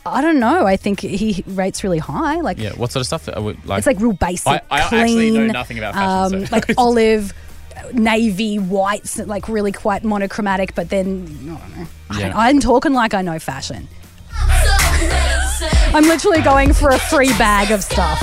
[0.05, 0.65] I don't know.
[0.65, 2.39] I think he rates really high.
[2.39, 2.71] Like yeah.
[2.71, 3.27] What sort of stuff?
[3.27, 5.01] Are we, like, it's like real basic, I- I clean.
[5.01, 7.33] actually know nothing about fashion, Um, so- like olive,
[7.93, 10.75] navy, whites, like really quite monochromatic.
[10.75, 11.87] But then I don't know.
[12.09, 12.27] I Yeah.
[12.29, 13.87] don't- I'm talking like I know fashion.
[15.91, 18.21] I'm literally going for a free bag of stuff.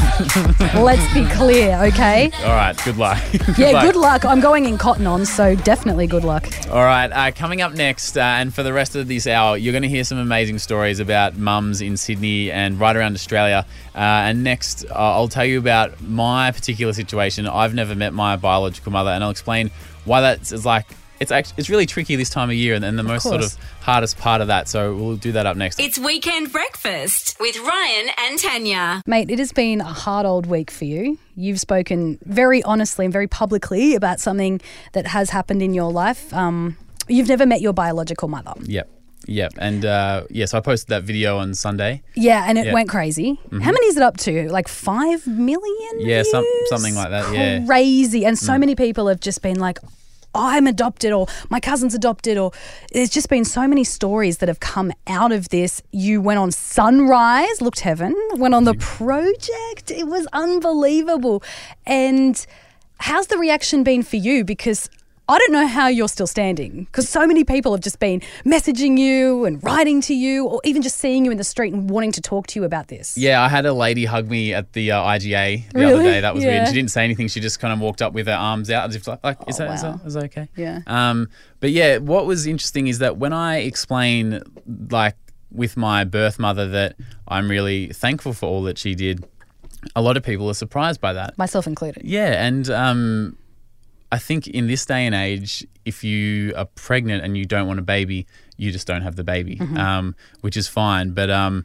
[0.75, 2.31] Let's be clear, okay?
[2.45, 2.77] All right.
[2.85, 3.21] Good luck.
[3.33, 3.85] good Yeah, luck.
[3.85, 4.25] good luck.
[4.25, 6.47] I'm going in cotton on, so definitely good luck.
[6.71, 7.09] All right.
[7.11, 9.89] Uh, coming up next, uh, and for the rest of this hour, you're going to
[9.89, 13.67] hear some amazing stories about mums in Sydney and right around Australia.
[13.95, 17.49] Uh, and next, uh, I'll tell you about my particular situation.
[17.49, 19.71] I've never met my biological mother, and I'll explain
[20.05, 20.87] why that's like.
[21.19, 23.55] It's actually it's really tricky this time of year, and, and the most sort of
[23.81, 24.69] hardest part of that.
[24.69, 25.81] So we'll do that up next.
[25.81, 29.03] It's Weekend Breakfast with Ryan and Tanya.
[29.07, 31.19] Mate, it has been a hard old week for you.
[31.35, 34.61] You've spoken very honestly and very publicly about something
[34.93, 36.33] that has happened in your life.
[36.35, 36.77] Um,
[37.09, 38.53] you've never met your biological mother.
[38.63, 38.91] Yep.
[39.29, 39.55] Yep.
[39.59, 42.03] And uh, yeah, so I posted that video on Sunday.
[42.15, 42.73] Yeah, and it Yeah.
[42.75, 43.41] went crazy.
[43.51, 44.49] How many is it up to?
[44.51, 46.01] Like five million?
[46.01, 47.59] Yeah, some- something like that, yeah.
[47.59, 47.67] Mm.
[47.67, 48.25] Crazy.
[48.25, 49.79] And so many people have just been like,
[50.37, 52.53] I'm adopted or my cousin's adopted or
[52.93, 55.83] there's just been so many stories that have come out of this.
[55.93, 59.05] You went on Sunrise, looked heaven, went on the mm-hmm.
[59.05, 59.91] project.
[59.91, 61.43] It was unbelievable.
[61.87, 62.45] And
[62.99, 64.45] how's the reaction been for you?
[64.45, 64.91] Because
[65.29, 68.97] I don't know how you're still standing because so many people have just been messaging
[68.97, 72.13] you and writing to you or even just seeing you in the street and wanting
[72.13, 73.19] to talk to you about this.
[73.19, 76.21] Yeah, I had a lady hug me at the uh, IGA the other day.
[76.21, 76.69] That was weird.
[76.69, 77.27] She didn't say anything.
[77.27, 79.61] She just kind of walked up with her arms out as if like, like is,
[79.61, 79.93] Oh, that, is wow.
[79.97, 80.49] that is that okay?
[80.57, 80.83] Yeah.
[80.87, 84.43] Um, but yeah, what was interesting is that when I explain
[84.91, 85.17] like
[85.51, 89.25] with my birth mother that I'm really thankful for all that she did,
[89.97, 91.37] a lot of people are surprised by that.
[91.37, 92.05] Myself included.
[92.05, 93.37] Yeah, and um,
[94.13, 97.79] I think in this day and age, if you are pregnant and you don't want
[97.79, 101.11] a baby, you just don't have the baby, um, which is fine.
[101.11, 101.65] But um,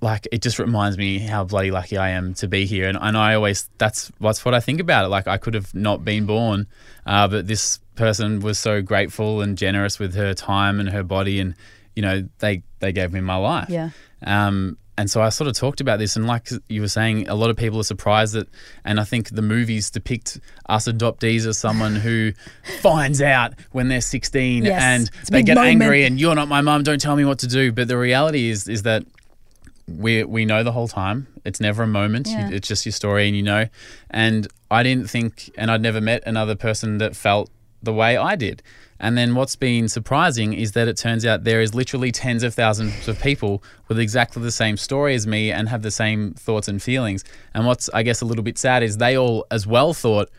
[0.00, 3.16] like, it just reminds me how bloody lucky I am to be here, and, and
[3.16, 5.08] I always that's that's what I think about it.
[5.08, 6.66] Like, I could have not been born,
[7.06, 11.38] uh, but this person was so grateful and generous with her time and her body,
[11.38, 11.54] and
[11.94, 13.70] you know, they they gave me my life.
[13.70, 13.90] Yeah.
[14.24, 17.34] Um, and so I sort of talked about this, and like you were saying, a
[17.34, 18.48] lot of people are surprised that,
[18.84, 22.32] and I think the movies depict us adoptees as someone who
[22.80, 25.82] finds out when they're 16 Yes, and they get moment.
[25.82, 27.72] angry, and you're not my mum, don't tell me what to do.
[27.72, 29.04] But the reality is, is that
[29.88, 31.26] we we know the whole time.
[31.44, 32.28] It's never a moment.
[32.28, 32.50] Yeah.
[32.50, 33.66] It's just your story, and you know.
[34.10, 37.50] And I didn't think, and I'd never met another person that felt
[37.82, 38.62] the way I did.
[39.02, 42.54] And then what's been surprising is that it turns out there is literally tens of
[42.54, 46.68] thousands of people with exactly the same story as me and have the same thoughts
[46.68, 47.24] and feelings.
[47.52, 50.30] And what's I guess a little bit sad is they all as well thought,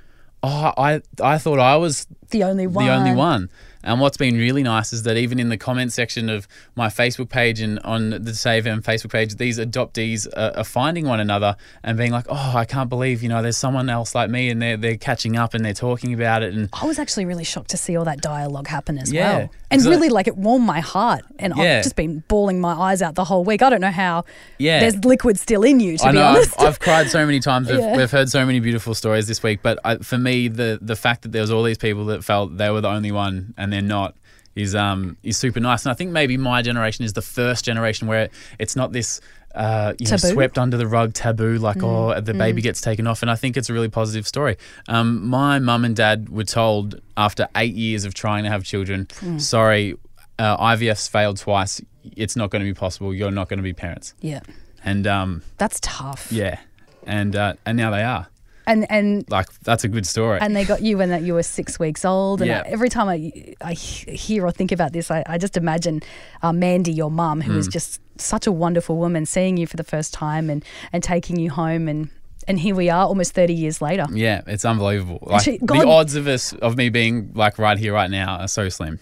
[0.42, 2.86] oh, I I thought I was The only one.
[2.86, 3.50] the only one.
[3.84, 7.30] And what's been really nice is that even in the comment section of my Facebook
[7.30, 11.56] page and on the Save M Facebook page, these adoptees are, are finding one another
[11.84, 14.62] and being like, "Oh, I can't believe you know there's someone else like me," and
[14.62, 16.54] they're they're catching up and they're talking about it.
[16.54, 19.50] And I was actually really shocked to see all that dialogue happen as Yeah, well.
[19.74, 21.24] And really, like, it warmed my heart.
[21.40, 21.78] And Yeah.
[21.78, 23.62] I've just been bawling my eyes out the whole week.
[23.62, 24.26] I don't know how
[24.58, 24.80] Yeah.
[24.80, 26.60] there's liquid still in you, to I be know honest.
[26.60, 27.70] I've, I've cried so many times.
[27.70, 27.98] We've, Yeah.
[27.98, 31.22] we've heard so many beautiful stories this week, but I, for me, the the fact
[31.24, 33.82] that there was all these people that felt they were the only one and they're
[33.82, 34.16] not
[34.56, 35.84] is um is super nice.
[35.86, 39.20] And I think maybe my generation is the first generation where it's not this.
[39.56, 41.84] Uh, you know, swept under the rug taboo, like Mm.
[42.18, 44.58] oh, the baby gets taken off, and I think it's a really positive story.
[44.88, 49.06] Um, my mum and dad were told after eight years of trying to have children,
[49.22, 49.40] Mm.
[49.40, 49.96] sorry,
[50.40, 51.82] uh, IVF's failed twice.
[52.16, 53.14] It's not going to be possible.
[53.14, 54.14] You're not going to be parents.
[54.22, 54.42] yeah.
[54.86, 56.28] And um, That's tough.
[56.32, 56.60] yeah,
[57.08, 58.28] and uh, and now they are.
[58.66, 60.40] And, and, Like that's a good story.
[60.42, 62.42] and they got you when that you were six weeks old.
[62.42, 62.64] And Yeah.
[62.66, 66.02] I, every time I, I hear or think about this, I, I just imagine
[66.42, 69.84] uh, Mandy, your mum, who is just such a wonderful woman, seeing you for the
[69.84, 71.90] first time and, and taking you home.
[71.90, 72.10] And,
[72.48, 74.06] and here we are almost 30 years later.
[74.12, 75.20] yeah, it's unbelievable.
[75.22, 78.70] Like the odds of us of me being like right here right now are so
[78.70, 79.00] slim.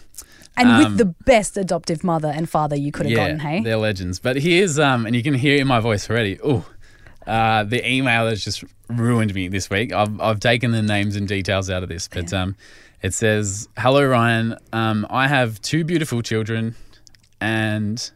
[0.57, 3.61] And Um, with the best adoptive mother and father you could have yeah, gotten, hey?
[3.61, 4.19] they're legends.
[4.19, 6.37] But here's um, and you can hear in my voice already.
[6.43, 6.65] Oh,
[7.25, 9.93] uh, the email has just ruined me this week.
[9.93, 12.55] I've I've taken the names and details out of this, but um,
[13.01, 16.75] it says, "Hello Ryan, um, I have two beautiful children,
[17.39, 18.11] and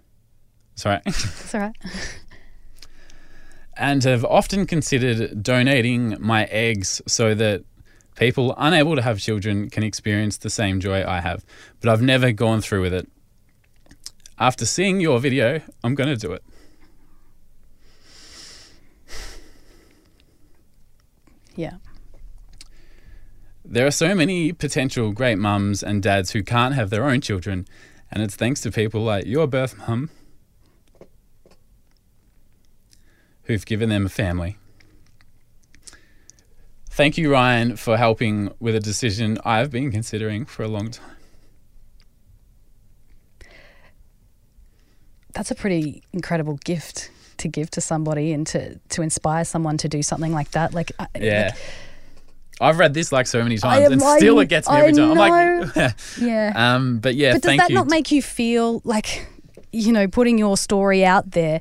[0.75, 1.75] sorry." It's all right.
[3.77, 7.63] and have often considered donating my eggs so that
[8.15, 11.45] people unable to have children can experience the same joy I have.
[11.81, 13.09] But I've never gone through with it.
[14.39, 16.43] After seeing your video, I'm going to do it.
[21.55, 21.75] Yeah.
[23.63, 27.65] There are so many potential great mums and dads who can't have their own children,
[28.11, 30.09] and it's thanks to people like your birth mum
[33.45, 34.57] who've given them a family.
[36.89, 41.11] Thank you, Ryan, for helping with a decision I've been considering for a long time.
[45.33, 49.89] That's a pretty incredible gift to give to somebody and to, to inspire someone to
[49.89, 50.73] do something like that.
[50.73, 51.51] Like, Yeah.
[51.53, 51.55] like,
[52.61, 54.89] I've read this like so many times, am- and still I- it gets me every
[54.89, 55.11] I time.
[55.11, 55.17] I'm
[55.75, 56.53] like, yeah.
[56.55, 57.75] um, but yeah, but does that you.
[57.75, 59.27] not make you feel like,
[59.73, 61.59] you know, putting your story out there?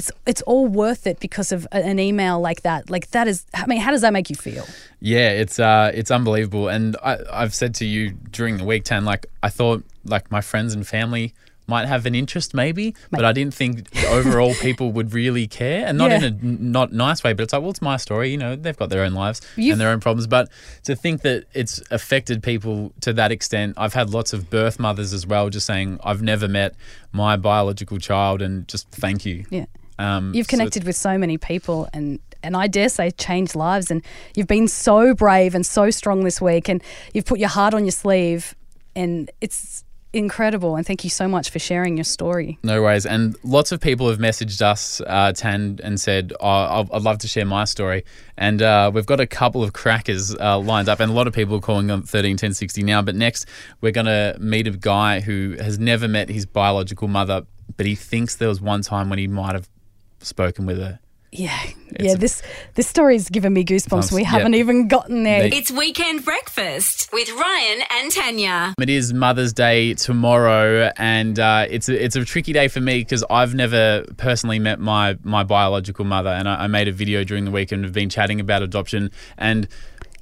[0.00, 2.88] It's it's all worth it because of an email like that.
[2.88, 4.64] Like that is, I mean, how does that make you feel?
[5.00, 9.04] Yeah, it's uh, it's unbelievable, and I, I've said to you during the week, Tan,
[9.04, 11.34] like I thought, like my friends and family
[11.66, 15.98] might have an interest, maybe, but I didn't think overall people would really care, and
[15.98, 17.34] not in a not nice way.
[17.34, 19.72] But it's like, well, it's my story, you know, they've got their own lives You've-
[19.72, 20.48] and their own problems, but
[20.84, 25.12] to think that it's affected people to that extent, I've had lots of birth mothers
[25.12, 26.74] as well, just saying I've never met
[27.12, 29.44] my biological child, and just thank you.
[29.50, 29.66] Yeah.
[30.00, 33.90] Um, You've so- connected with so many people and and I dare say changed lives
[33.90, 34.02] and
[34.34, 36.82] you've been so brave and so strong this week and
[37.12, 38.54] you've put your heart on your sleeve
[38.96, 42.58] and it's incredible and thank you so much for sharing your story.
[42.62, 43.06] No worries.
[43.06, 47.28] And lots of people have messaged us, uh, Tan, and said, oh, I'd love to
[47.28, 48.04] share my story.
[48.36, 51.34] And uh, we've got a couple of crackers uh, lined up, and a lot of
[51.34, 53.02] people are calling on 13 10 60 now.
[53.02, 53.46] But next,
[53.80, 57.94] we're going to meet a guy who has never met his biological mother, but he
[57.94, 59.68] thinks there was one time when he might have
[60.20, 61.00] spoken with her.
[61.32, 61.56] Yeah.
[62.00, 62.42] yeah, this
[62.74, 64.10] this story's given me goosebumps.
[64.10, 65.44] We haven't even gotten there.
[65.44, 68.74] It's Weekend Breakfast with Ryan and Tanya.
[68.80, 72.98] It is Mother's Day tomorrow, and uh, it's a, it's a tricky day for me
[72.98, 77.22] because I've never personally met my my biological mother, and I, I made a video
[77.22, 79.68] during the weekend of have been chatting about adoption, and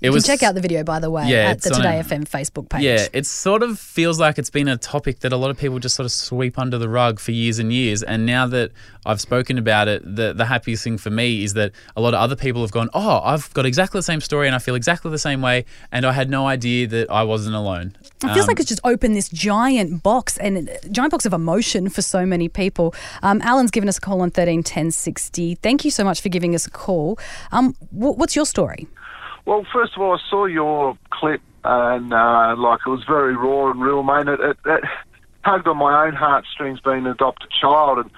[0.00, 1.98] it you was can check out the video by the way Yeah, at the Today
[2.00, 2.82] a- FM Facebook page.
[2.82, 5.78] Yeah, it sort of feels like it's been a topic that a lot of people
[5.78, 8.02] just sort of sweep under the rug for years and years.
[8.02, 8.70] And now that
[9.06, 12.20] I've spoken about it, the the happiest thing for me is that a lot of
[12.20, 15.10] other people have gone, "Oh, I've got exactly the same story, and I feel exactly
[15.10, 18.46] the same way, and I had no idea that I wasn't alone." It feels Um,
[18.48, 22.48] like it's just opened this giant box and giant box of emotion for so many
[22.48, 22.94] people.
[23.22, 25.54] Um, Alan's given us a call on thirteen ten sixty.
[25.56, 27.18] Thank you so much for giving us a call.
[27.52, 28.86] Um, wh- what's your story?
[29.48, 33.70] Well, first of all, I saw your clip and uh, like it was very raw
[33.70, 34.28] and real, mate.
[34.28, 34.84] It, it, it
[35.42, 38.10] tugged on my own heartstrings being an adopted child, and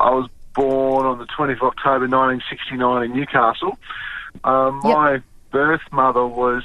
[0.00, 3.78] I was born on the 20th of October 1969 in Newcastle.
[4.44, 4.96] Um, Yep.
[4.96, 6.62] My birth mother was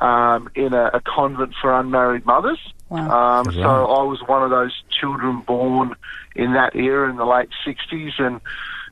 [0.00, 2.58] um, in a, a convent for unmarried mothers.
[2.88, 3.40] Wow.
[3.40, 5.94] Um, so I was one of those children born
[6.34, 8.40] in that era in the late 60s, and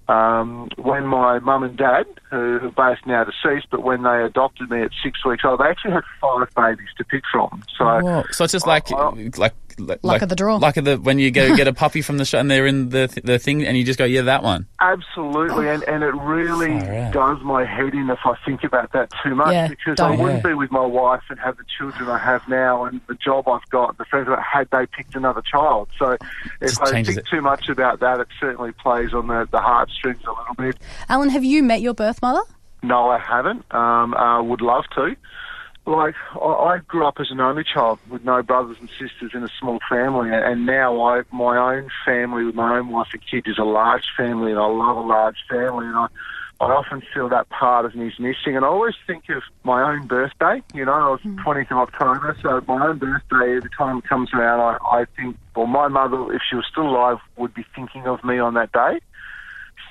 [0.07, 4.71] Um, when my mum and dad, who are both now deceased, but when they adopted
[4.71, 7.62] me at six weeks old, they actually had five babies to pick from.
[7.79, 7.85] So.
[8.33, 10.57] So it's just like I- like like of the draw.
[10.57, 12.89] Like of the when you go get a puppy from the shop and they're in
[12.91, 14.67] the the thing and you just go yeah that one.
[14.81, 19.11] Absolutely, and, and it really Far does my head in if I think about that
[19.23, 20.13] too much Yeah, because don't.
[20.13, 20.51] I wouldn't Yeah.
[20.51, 23.69] be with my wife and have the children I have now and the job I've
[23.71, 25.89] got, the friends I've had they picked another child.
[25.99, 26.13] So
[26.61, 27.27] if Just I think it.
[27.31, 30.77] too much about that, it certainly plays on the, the heartstrings a little bit.
[31.09, 32.43] Alan, have you met your birth mother?
[32.83, 33.65] No, I haven't.
[33.75, 35.17] Um, uh, would love to.
[35.87, 39.42] Like I, I grew up as an only child with no brothers and sisters in
[39.42, 43.23] a small family, and- and now I my own family with my own wife and
[43.27, 46.07] kids is a large family, and I love a large family, and I.
[46.61, 49.83] I often feel that part of me is missing, and I always think of my
[49.83, 50.62] own birthday.
[50.73, 51.37] You know, I was hmm.
[51.40, 55.37] 20th of October, so my own birthday, every time it comes around, I, I think,
[55.57, 58.70] well, my mother, if she was still alive, would be thinking of me on that
[58.70, 59.01] day.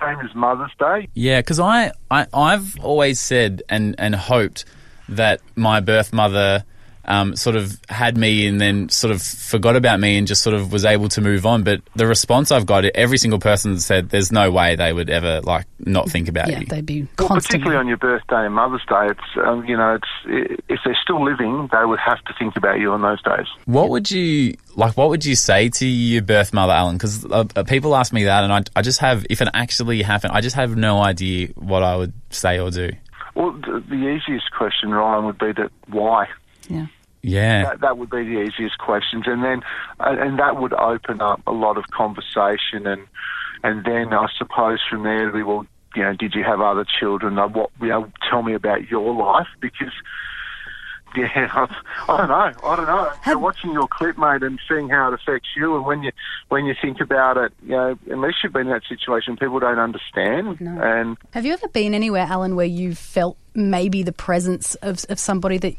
[0.02, 1.10] Same as Mother's Day.
[1.14, 4.64] Yeah, because I, I I've always said and and hoped
[5.10, 6.64] that my birth mother
[7.06, 10.56] um, sort of had me and then sort of forgot about me and just sort
[10.56, 11.64] of was able to move on.
[11.64, 15.42] But the response I've got, every single person said, "There's no way they would ever
[15.42, 16.54] like not think about you.
[16.54, 17.42] Yeah, you." they'd be Well, constantly.
[17.42, 20.98] particularly on your birthday and Mother's Day, it's um, you know, it's i if they're
[21.02, 23.48] still living, they would have to think about you on those days.
[23.66, 24.96] What would you like?
[24.96, 26.96] What would you say to your birth mother, Alan?
[26.96, 30.02] Because uh, uh, people ask me that, and I, I just have, if it actually
[30.02, 32.92] happened, I just have no idea what I would say or do.
[33.36, 36.28] Well, the, the easiest question, Ryan, would be that why.
[36.68, 36.88] yeah.
[37.26, 39.62] Yeah, That, that would be the easiest questions, and then
[40.00, 43.08] and that would open up a lot of conversation, and
[43.64, 45.66] and then I suppose from there we will,
[45.96, 47.40] you know, did you have other children?
[47.40, 49.94] Uh, What you know, tell me about your life because.
[51.18, 51.76] Yeah, I,
[52.10, 52.68] I don't know.
[52.68, 53.12] I don't know.
[53.22, 56.12] Have- watching your clip, mate, and seeing how it affects you, and when you
[56.50, 59.80] when you think about it, you know, unless you've been in that situation, people don't
[59.80, 60.60] understand.
[60.60, 60.82] No.
[60.82, 65.20] And Have you ever been anywhere, Alan, where you felt maybe the presence of, of
[65.20, 65.76] somebody that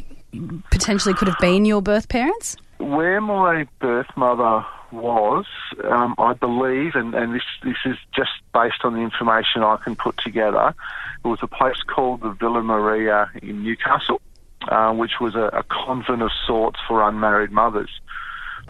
[0.71, 2.57] potentially could have been your birth parents?
[2.79, 5.47] where my birth mother was,
[5.85, 9.97] um, I believe, and, and this this is just based on the information I can
[9.97, 10.75] put together.
[11.25, 14.21] It was a place called the Villa Maria in Newcastle,
[14.69, 17.91] uh, which was a, a convent of sorts for unmarried mothers.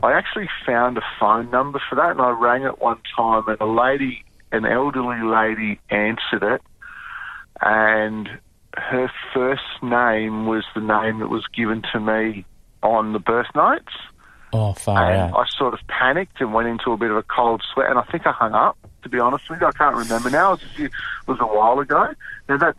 [0.03, 3.61] I actually found a phone number for that, and I rang it one time, and
[3.61, 6.63] a lady, an elderly lady, answered it,
[7.61, 8.29] and
[8.77, 12.45] her first name was the name that was given to me
[12.83, 13.93] on the birth notes.
[14.53, 15.39] Oh, far And out.
[15.39, 18.03] I sort of panicked and went into a bit of a cold sweat, and I
[18.03, 18.77] think I hung up.
[19.03, 20.55] To be honest with you, I can't remember now.
[20.55, 20.93] It was, it
[21.27, 22.15] was a while ago.
[22.49, 22.77] Now that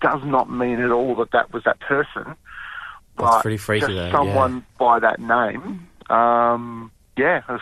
[0.00, 2.34] does not mean at all that that was that person.
[3.18, 4.12] That's but pretty freaky just though, yeah.
[4.12, 5.88] Someone by that name.
[6.10, 7.60] Um, yeah, it was.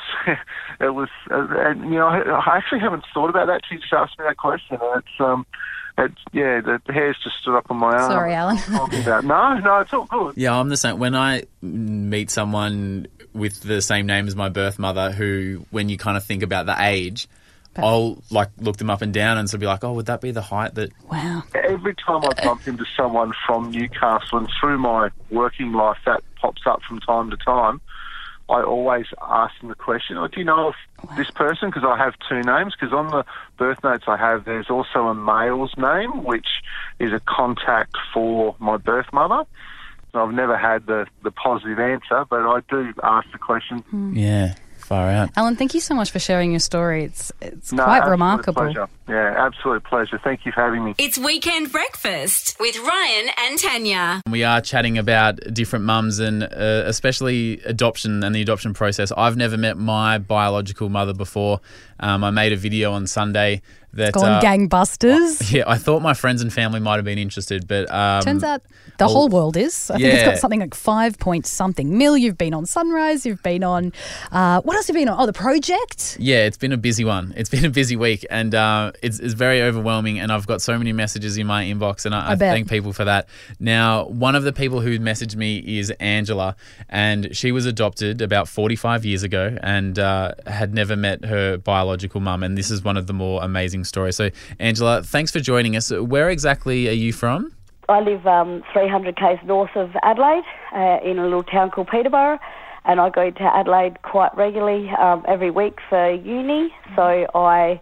[0.80, 3.62] It was uh, and you know, I I actually haven't thought about that.
[3.68, 5.46] She just asked me that question, and it's um,
[5.96, 8.10] it's yeah, the hairs just stood up on my arm.
[8.10, 8.58] Sorry, Alan.
[9.26, 10.34] No, no, it's all good.
[10.36, 10.98] Yeah, I'm the same.
[10.98, 15.96] When I meet someone with the same name as my birth mother, who, when you
[15.96, 17.28] kind of think about the age,
[17.78, 20.20] I'll like look them up and down and sort of be like, oh, would that
[20.20, 20.90] be the height that?
[21.10, 21.42] Wow.
[21.54, 26.62] Every time I bump into someone from Newcastle and through my working life, that pops
[26.66, 27.80] up from time to time.
[28.48, 30.74] I always ask them the question, oh, do you know of
[31.16, 31.70] this person?
[31.70, 32.74] Because I have two names.
[32.78, 33.24] Because on the
[33.56, 36.46] birth notes I have, there's also a male's name, which
[36.98, 39.46] is a contact for my birth mother.
[40.12, 43.78] And I've never had the, the positive answer, but I do ask the question.
[43.78, 44.14] Hmm.
[44.14, 45.30] Yeah, far out.
[45.36, 47.04] Alan, thank you so much for sharing your story.
[47.04, 48.62] It's it's No, quite remarkable.
[48.62, 48.88] Pleasure.
[49.08, 50.18] Yeah, absolute pleasure.
[50.22, 50.94] Thank you for having me.
[50.98, 54.22] It's Weekend Breakfast with Ryan and Tanya.
[54.30, 56.46] We are chatting about different mums and uh,
[56.86, 59.12] especially adoption and the adoption process.
[59.16, 61.60] I've never met my biological mother before.
[62.00, 63.62] Um, I made a video on Sunday
[63.96, 64.14] that.
[64.14, 65.42] Gone uh, gangbusters.
[65.54, 68.62] Yeah, I thought my friends and family might have been interested, but um, Turns out
[68.98, 69.90] the whole world is.
[69.90, 70.24] I think it's yeah.
[70.24, 72.16] got something like five point something mil.
[72.16, 73.24] You've been on Sunrise.
[73.24, 73.92] You've been on.
[74.33, 75.20] Uh, what else have you been on?
[75.20, 76.16] Oh, the project.
[76.18, 77.35] Yeah, it's been a busy one.
[77.37, 80.18] It's been a busy week, and uh, it's, it's very overwhelming.
[80.18, 82.52] And I've got so many messages in my inbox, and I, I, bet.
[82.52, 83.28] thank people for that.
[83.61, 86.57] Now, one of the people who messaged me is Angela,
[86.88, 92.20] and she was adopted about 45 years ago and uh, had never met her biological
[92.20, 92.42] mum.
[92.42, 94.16] And this is one of the more amazing stories.
[94.16, 95.90] So, Angela, thanks for joining us.
[95.90, 97.52] Where exactly are you from?
[97.88, 100.44] I live um, 300 k's north of Adelaide
[100.74, 102.38] uh, in a little town called Peterborough,
[102.84, 106.74] and I go to Adelaide quite regularly um, every week for uni.
[106.96, 107.80] So I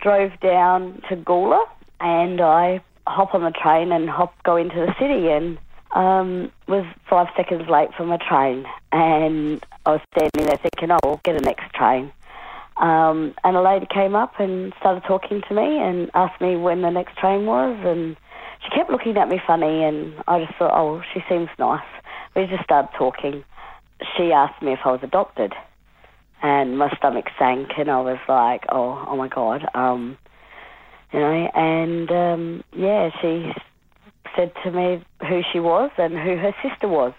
[0.00, 1.62] drove down to Gawler
[2.00, 5.58] and I hop on the train and hop go into the city and
[5.92, 10.98] um, was five seconds late for my train, and I was standing there thinking, "Oh,
[11.02, 12.12] I'll get the next train."
[12.80, 16.80] Um, and a lady came up and started talking to me and asked me when
[16.80, 17.78] the next train was.
[17.84, 18.16] And
[18.64, 19.84] she kept looking at me funny.
[19.84, 21.84] And I just thought, oh, she seems nice.
[22.34, 23.44] We just started talking.
[24.16, 25.52] She asked me if I was adopted.
[26.42, 27.68] And my stomach sank.
[27.76, 29.68] And I was like, oh, oh my God.
[29.74, 30.16] Um,
[31.12, 33.52] you know, and um, yeah, she
[34.34, 37.12] said to me who she was and who her sister was.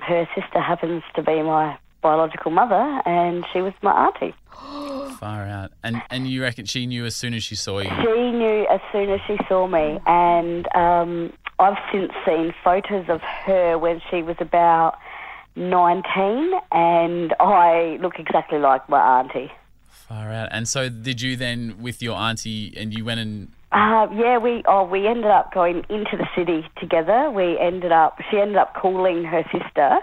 [0.00, 1.78] Her sister happens to be my
[2.08, 4.34] biological mother, and she was my auntie.
[5.18, 5.70] Far out.
[5.82, 7.90] And and you reckon she knew as soon as she saw you?
[8.02, 13.20] She knew as soon as she saw me, and um, I've since seen photos of
[13.20, 14.96] her when she was about
[15.56, 19.50] 19, and I look exactly like my auntie.
[19.90, 20.48] Far out.
[20.52, 24.62] And so did you then with your auntie and you went and Uh, yeah, we
[24.66, 27.30] oh we ended up going into the city together.
[27.30, 29.98] We ended up she ended up calling her sister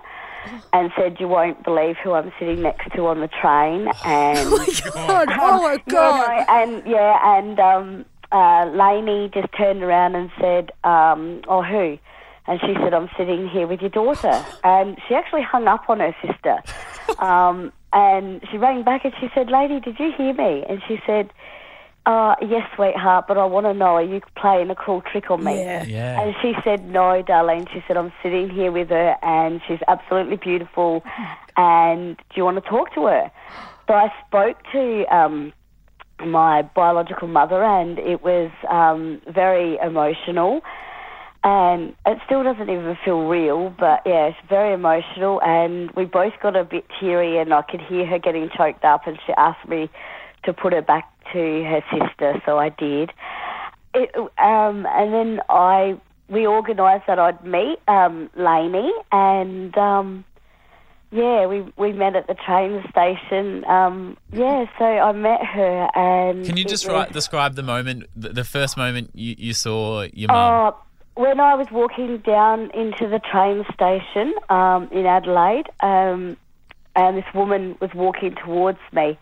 [0.73, 4.57] and said, "You won't believe who I'm sitting next to on the train." And oh
[4.57, 6.27] my God, oh my you God.
[6.27, 11.97] know, and yeah, and um, uh, Lainey just turned around and said, um, "Oh, who?"
[12.47, 15.99] And she said, "I'm sitting here with your daughter." And she actually hung up on
[15.99, 16.57] her sister.
[17.19, 20.99] Um, and she rang back and she said, "Lady, did you hear me?" And she
[21.05, 21.31] said.
[22.05, 25.43] Uh, yes, sweetheart, but I want to know, are you playing a cool trick on
[25.43, 25.57] me?
[25.59, 25.83] Yeah.
[25.85, 26.21] Yeah.
[26.21, 27.67] And she said, no, darling.
[27.73, 31.03] She said, I'm sitting here with her and she's absolutely beautiful
[31.57, 33.31] and do you want to talk to her?
[33.87, 35.51] So I spoke to um,
[36.23, 40.61] my biological mother and it was um, very emotional
[41.43, 46.33] and it still doesn't even feel real, but yeah, it's very emotional and we both
[46.41, 49.67] got a bit teary and I could hear her getting choked up and she asked
[49.67, 49.89] me
[50.43, 53.11] to put her back to her sister, so I did.
[53.93, 60.25] It, um, and then I we organised that I'd meet um, Lainey, and um,
[61.11, 63.63] yeah, we we met at the train station.
[63.65, 68.05] Um, yeah, so I met her, and Can you just was- write, describe the moment,
[68.15, 70.73] the, the first moment you, you saw your mum?
[70.73, 76.37] Oh, when I was walking down into the train station um, in Adelaide, um,
[76.95, 79.17] and this woman was walking towards me,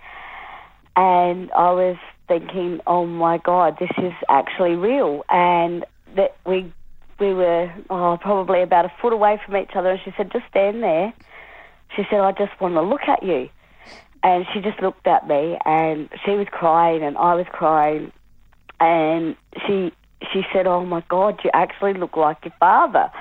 [0.96, 6.72] and I was thinking, "Oh my God, this is actually real." And that we
[7.20, 10.46] we were oh, probably about a foot away from each other, and she said, "Just
[10.50, 11.14] stand there."
[11.96, 13.50] She said, "I just want to look at you."
[14.24, 18.12] And she just looked at me, and she was crying, and I was crying,
[18.80, 19.92] and she
[20.32, 23.12] she said, "Oh my God, you actually look like your father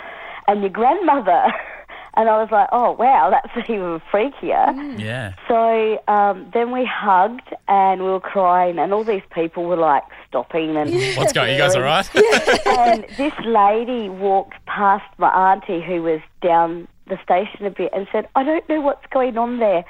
[0.47, 1.53] and your grandmother."
[2.15, 5.35] And I was like, "Oh wow, that's even freakier." yeah.
[5.49, 10.05] So um, then we hugged and we were crying, and all these people were like
[10.29, 11.53] stopping and What's going?
[11.53, 12.09] You guys all right?
[12.67, 18.07] and this lady walked past my auntie who was down the station a bit and
[18.11, 19.85] said, I don't know what's going on there,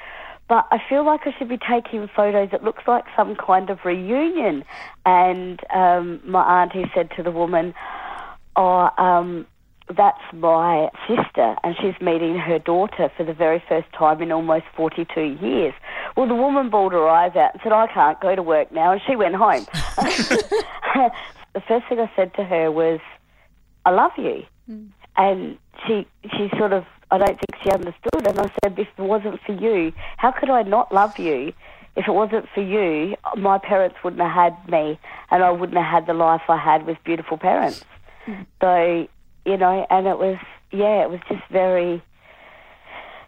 [0.49, 2.49] but I feel like I should be taking photos.
[2.51, 4.65] It looks like some kind of reunion.
[5.05, 7.73] And um, my auntie said to the woman,
[8.55, 9.47] Oh, um,
[9.95, 14.65] that's my sister, and she's meeting her daughter for the very first time in almost
[14.75, 15.73] 42 years.
[16.15, 18.93] Well, the woman bawled her eyes out and said, I can't go to work now,
[18.93, 19.65] and she went home.
[21.53, 22.99] the first thing I said to her was,
[23.85, 24.43] I love you.
[24.67, 24.85] Hmm.
[25.15, 28.25] And she she sort of, I don't think she understood.
[28.25, 31.53] And I said, if it wasn't for you, how could I not love you?
[31.95, 35.91] If it wasn't for you, my parents wouldn't have had me, and I wouldn't have
[35.91, 37.83] had the life I had with beautiful parents.
[38.25, 38.41] Hmm.
[38.61, 39.07] So,
[39.45, 40.37] you know, and it was,
[40.71, 42.01] yeah, it was just very,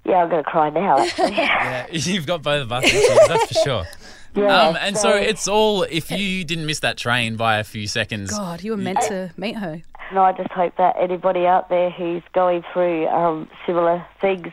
[0.06, 1.32] yeah, I'm going to cry now, actually.
[1.32, 2.84] Yeah, you've got both of us,
[3.28, 3.86] that's for sure.
[4.38, 7.88] Yeah, Um, and so it's all, if you didn't miss that train by a few
[7.88, 9.82] seconds, God, you were meant to meet her.
[10.14, 14.48] No, I just hope that anybody out there who's going through um, similar things,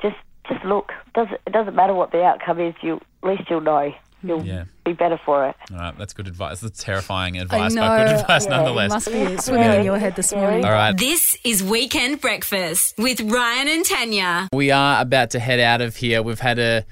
[0.00, 0.16] just
[0.48, 0.92] just look.
[1.14, 2.74] Does it doesn't matter what the outcome is.
[2.80, 3.92] You at least you'll know.
[4.22, 4.64] You'll Yeah.
[4.84, 5.56] be better for it.
[5.72, 6.60] all right, that's good advice.
[6.60, 8.90] That's terrifying advice, but good advice Yeah, nonetheless.
[8.90, 10.64] It must be swimming in your head this morning.
[10.64, 10.96] All right.
[10.96, 14.48] This is Weekend Breakfast with Ryan and Tanya.
[14.52, 16.22] We are about to head out of here.
[16.22, 16.84] We've had a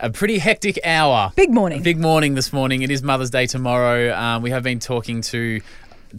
[0.00, 1.32] a pretty hectic hour.
[1.36, 1.80] Big morning.
[1.82, 2.82] Big morning this morning.
[2.82, 4.12] It is Mother's Day tomorrow.
[4.14, 5.60] Um, we have been talking to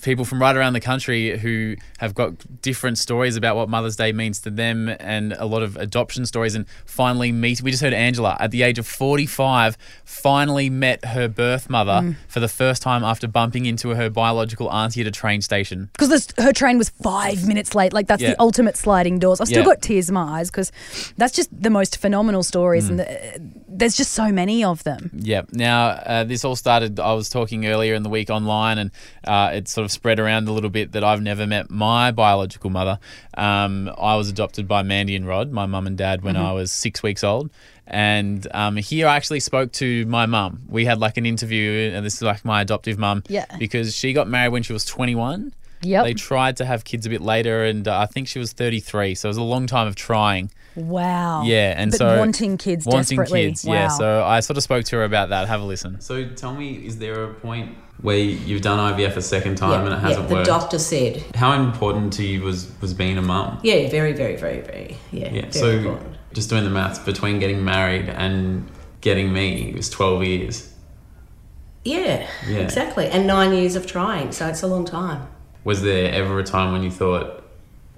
[0.02, 4.12] people from right around the country who have got different stories about what Mother's Day
[4.12, 7.94] means to them and a lot of adoption stories and finally meet we just heard
[7.94, 12.16] Angela at the age of 45 finally met her birth mother Mm.
[12.28, 15.90] for the first time after bumping into her biological auntie at a train station.
[15.94, 17.94] Because her train was five minutes late.
[17.94, 18.32] Like, that's Yeah.
[18.32, 19.40] the ultimate sliding doors.
[19.40, 19.66] I've still Yeah.
[19.66, 20.72] got tears in my eyes because
[21.18, 22.86] that's just the most phenomenal stories.
[22.86, 22.90] Mm.
[22.90, 25.10] And the, there's just so many of them.
[25.14, 25.44] Yeah.
[25.52, 28.92] Now, uh, this all started, I was talking earlier in the week online, and
[29.26, 32.70] uh, it sort of spread around a little bit that I've never met my biological
[32.70, 33.00] mother.
[33.36, 36.46] Um, I was adopted by Mandy and Rod, my mum and dad, when Mhm.
[36.46, 37.50] I was six weeks old.
[37.88, 40.62] And um, here I actually spoke to my mum.
[40.68, 43.24] We had like an interview, and this is like my adoptive mum.
[43.28, 43.46] Yeah.
[43.60, 45.54] Because she got married when she was 21.
[45.86, 46.04] Yep.
[46.04, 49.16] They tried to have kids a bit later, and uh, I think she was 33.
[49.16, 50.52] So it was a long time of trying.
[50.76, 51.44] Wow.
[51.44, 53.48] Yeah, and but so wanting kids wanting desperately.
[53.48, 53.64] kids.
[53.66, 53.74] Wow.
[53.74, 55.48] Yeah, so I sort of spoke to her about that.
[55.48, 56.02] Have a listen.
[56.02, 59.94] So tell me, is there a point where you've done IVF a second time and
[59.94, 60.46] it hasn't yeah, the worked?
[60.48, 61.24] The doctor said.
[61.36, 63.60] How important to you was was being a mum?
[63.64, 64.98] Yeah, very, very, very, very.
[65.12, 65.42] Yeah, Yeah.
[65.42, 66.18] very So important.
[66.34, 68.70] just doing the maths between getting married and
[69.00, 70.72] getting me it was twelve years.
[71.86, 72.58] Yeah, Yeah.
[72.58, 73.06] exactly.
[73.08, 75.28] And nine years of trying, so it's a long time.
[75.66, 77.44] Was there ever a time when you thought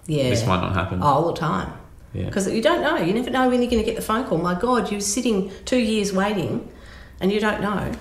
[0.07, 0.29] Yeah.
[0.29, 0.99] this might not happen?
[1.03, 1.73] Oh, all the time.
[2.13, 2.25] Yeah.
[2.25, 2.97] Because you don't know.
[2.97, 4.37] You never know when you're going to get the phone call.
[4.39, 6.67] My God, you're sitting two years waiting
[7.19, 7.91] and you don't know.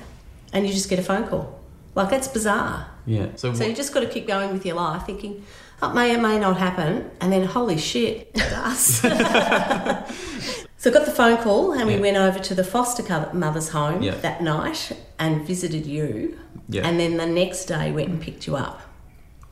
[0.53, 1.61] And you just get a phone call.
[1.95, 2.87] Like, that's bizarre.
[3.05, 3.27] Yeah.
[3.37, 5.45] So, So you just got to keep going with your life thinking,
[5.83, 7.11] oh, it may or may not happen.
[7.21, 8.85] And then, holy shit, it does.
[10.79, 13.03] so I got the phone call and we went over to the foster
[13.33, 14.15] mother's home Yeah.
[14.17, 16.39] that night and visited you.
[16.69, 16.87] Yeah.
[16.87, 18.81] And then the next day went and picked you up.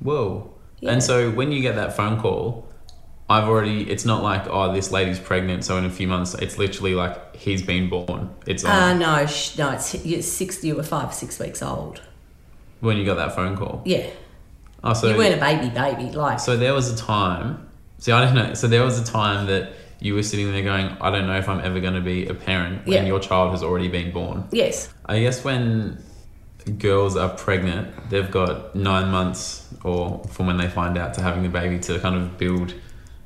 [0.01, 0.51] Whoa.
[0.81, 0.91] Yeah.
[0.93, 2.67] And so when you get that phone call,
[3.31, 3.91] I've already.
[3.91, 7.35] It's not like oh this lady's pregnant, so in a few months it's literally like
[7.37, 8.31] he's been born.
[8.47, 10.63] It's on Uh, no, sh- no, it's you're six.
[10.63, 12.03] You were five, six weeks old.
[12.81, 13.81] when you got that phone call.
[13.87, 14.07] Yeah,
[14.83, 16.11] Oh, so you weren't a baby, baby.
[16.15, 17.67] Like, So there was a time.
[17.99, 18.53] See, I don't know.
[18.53, 21.49] So there was a time that you were sitting there going, I don't know if
[21.49, 23.05] I'm ever going to be a parent when Yeah.
[23.07, 24.47] your child has already been born.
[24.53, 25.97] yes, I guess when
[26.79, 31.43] girls are pregnant, they've got nine months or from when they find out to having
[31.43, 32.75] the baby to kind of build,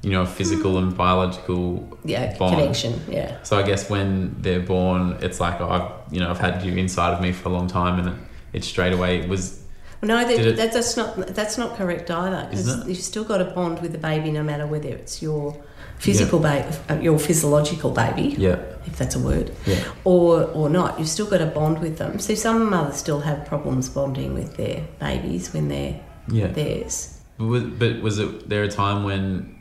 [0.02, 2.56] you know, a physical and biological yeah, bond.
[2.56, 3.00] connection.
[3.08, 6.64] Yeah, So I guess when they're born, it's like oh, I've you know I've had
[6.64, 8.16] you inside of me for a long time, and it,
[8.52, 9.62] it straight away was
[10.02, 12.46] no, that, it- that's not that's not correct either.
[12.50, 12.88] Because it?
[12.88, 15.56] you've still got a bond with the baby, no matter whether it's your
[15.98, 20.98] physical baby, uh, your physiological baby, yeah if that's a word, yeah or or not.
[20.98, 22.18] You've still got a bond with them.
[22.18, 26.48] So some mothers still have problems bonding with their babies when they're yeah.
[26.48, 27.20] theirs.
[27.36, 29.56] But was, but was it there a time when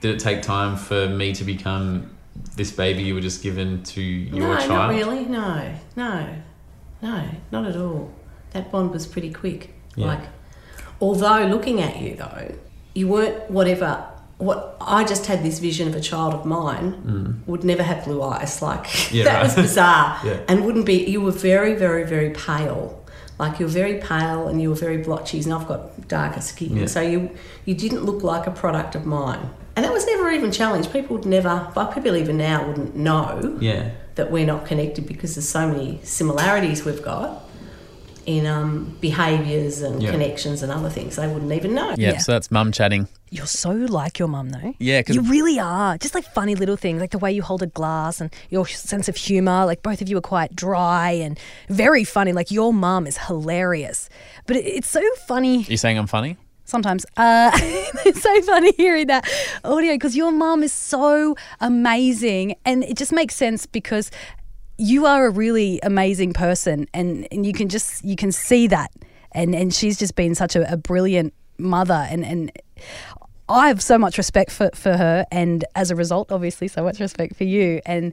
[0.00, 2.10] did it take time for me to become
[2.56, 4.68] this baby you were just given to your no, child?
[4.68, 5.24] not really.
[5.24, 6.36] No, no,
[7.02, 8.12] no, not at all.
[8.50, 9.74] That bond was pretty quick.
[9.96, 10.06] Yeah.
[10.06, 10.24] Like,
[11.00, 12.54] although looking at you though,
[12.94, 14.06] you weren't whatever.
[14.38, 18.22] What I just had this vision of a child of mine would never have blue
[18.22, 18.62] eyes.
[18.62, 19.12] Like Mm.
[19.16, 19.42] Yeah, that right.
[19.44, 20.40] was bizarre, Yeah.
[20.48, 21.04] and wouldn't be.
[21.06, 23.02] You were very, very, very pale.
[23.38, 26.76] Like you were very pale and you were very blotchy, and I've got darker skin,
[26.76, 26.86] Yeah.
[26.86, 27.30] so you
[27.64, 29.50] you didn't look like a product of mine.
[29.76, 30.92] And that was never even challenged.
[30.92, 33.90] People would never, but people even now wouldn't know Yeah.
[34.16, 37.44] that we're not connected because there's so many similarities we've got
[38.28, 40.10] in um, behaviours and Yeah.
[40.10, 41.16] connections and other things.
[41.16, 41.94] They wouldn't even know.
[41.96, 42.18] Yeah, Yeah.
[42.18, 43.08] so that's mum chatting.
[43.30, 44.74] You're so like your mum, though.
[44.78, 45.96] Yeah, because you really are.
[45.96, 49.08] Just like funny little things, like the way you hold a glass and your sense
[49.08, 49.64] of humor.
[49.64, 51.38] Like both of you are quite dry and
[51.70, 52.32] very funny.
[52.32, 54.10] Like your mum is hilarious,
[54.46, 56.36] but it, it's so funny You saying I'm funny?
[56.64, 57.06] sometimes.
[57.16, 57.50] Uh,
[58.04, 59.26] it's so funny hearing that
[59.64, 64.10] audio because your mum is so amazing, and it just makes sense because
[64.78, 68.90] you are a really amazing person, and, and you can just you can see that,
[69.32, 72.52] and and she's just been such a, a brilliant mother, and and.
[73.50, 77.00] I have so much respect for, for her, and as a result, obviously, so much
[77.00, 77.80] respect for you.
[77.86, 78.12] And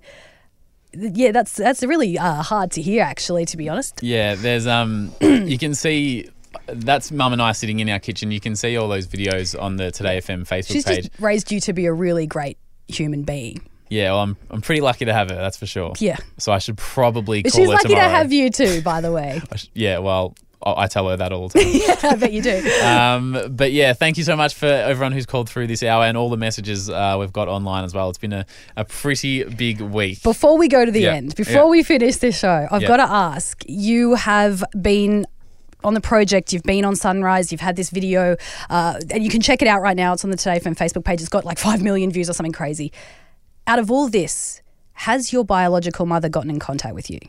[0.93, 4.01] yeah, that's that's really uh, hard to hear, actually, to be honest.
[4.01, 6.29] Yeah, there's um, you can see
[6.67, 8.31] that's mum and I sitting in our kitchen.
[8.31, 11.09] You can see all those videos on the 2Day FM Facebook She's page.
[11.19, 12.57] raised you to be a really great
[12.87, 13.61] human being.
[13.95, 15.35] Yeah, well, I'm I'm pretty lucky to have her.
[15.35, 15.93] That's for sure.
[15.99, 16.17] Yeah.
[16.37, 18.07] So I should probably call She's her lucky tomorrow.
[18.07, 19.41] to have you too, by the way.
[19.73, 20.35] Yeah, well,
[20.65, 21.71] I, tell her that all the time.
[21.73, 22.57] yeah, I bet you do.
[22.83, 26.17] um, but yeah, thank you so much for everyone who's called through this hour and
[26.17, 28.09] all the messages uh, we've got online as well.
[28.09, 30.23] It's been a, a pretty big week.
[30.23, 31.65] Before we go to the Yeah, end, before yeah.
[31.65, 32.87] we finish this show, I've Yeah.
[32.87, 35.25] got to ask you have been
[35.83, 38.35] on the project, you've been on Sunrise, you've had this video,
[38.71, 40.13] uh, and you can check it out right now.
[40.13, 41.19] It's on the 2Day FM Facebook page.
[41.19, 42.91] It's got like 5 million views or something crazy.
[43.67, 44.61] Out of all this,
[44.93, 47.19] has your biological mother gotten in contact with you?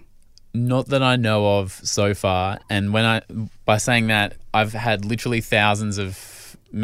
[0.54, 2.58] Not that I know of so far.
[2.70, 3.22] And when I,
[3.64, 6.32] by saying that, I've had literally thousands of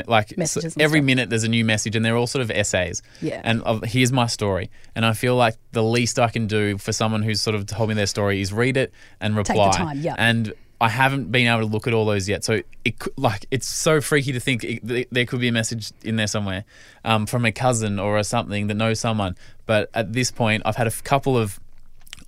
[0.07, 1.05] like Messages so every stuff.
[1.07, 3.41] minute there's a new message and they're all sort of essays Yeah.
[3.45, 6.93] and of, here's my story and i feel like the least i can do for
[6.93, 9.85] someone who's sort of told me their story is read it and reply Take the
[9.85, 10.15] time, yeah.
[10.17, 13.67] and i haven't been able to look at all those yet so it like it's
[13.67, 16.65] so freaky to think it, there could be a message in there somewhere
[17.05, 20.77] um, from a cousin or a something that knows someone but at this point i've
[20.77, 21.59] had a couple of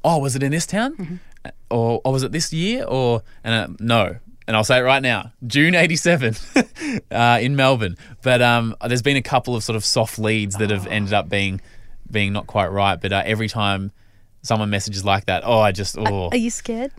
[0.04, 0.96] oh, was it in this town?
[0.96, 1.16] Mm-hmm.
[1.70, 2.84] Or, or was it this year?
[2.84, 4.16] Or and uh, no.
[4.46, 6.36] And I'll say it right now, June '87
[7.10, 7.96] uh, in Melbourne.
[8.22, 11.30] But um, there's been a couple of sort of soft leads that have ended up
[11.30, 11.62] being
[12.10, 13.00] being not quite right.
[13.00, 13.90] But uh, every time
[14.42, 16.92] someone messages like that, oh, I just oh Are you scared?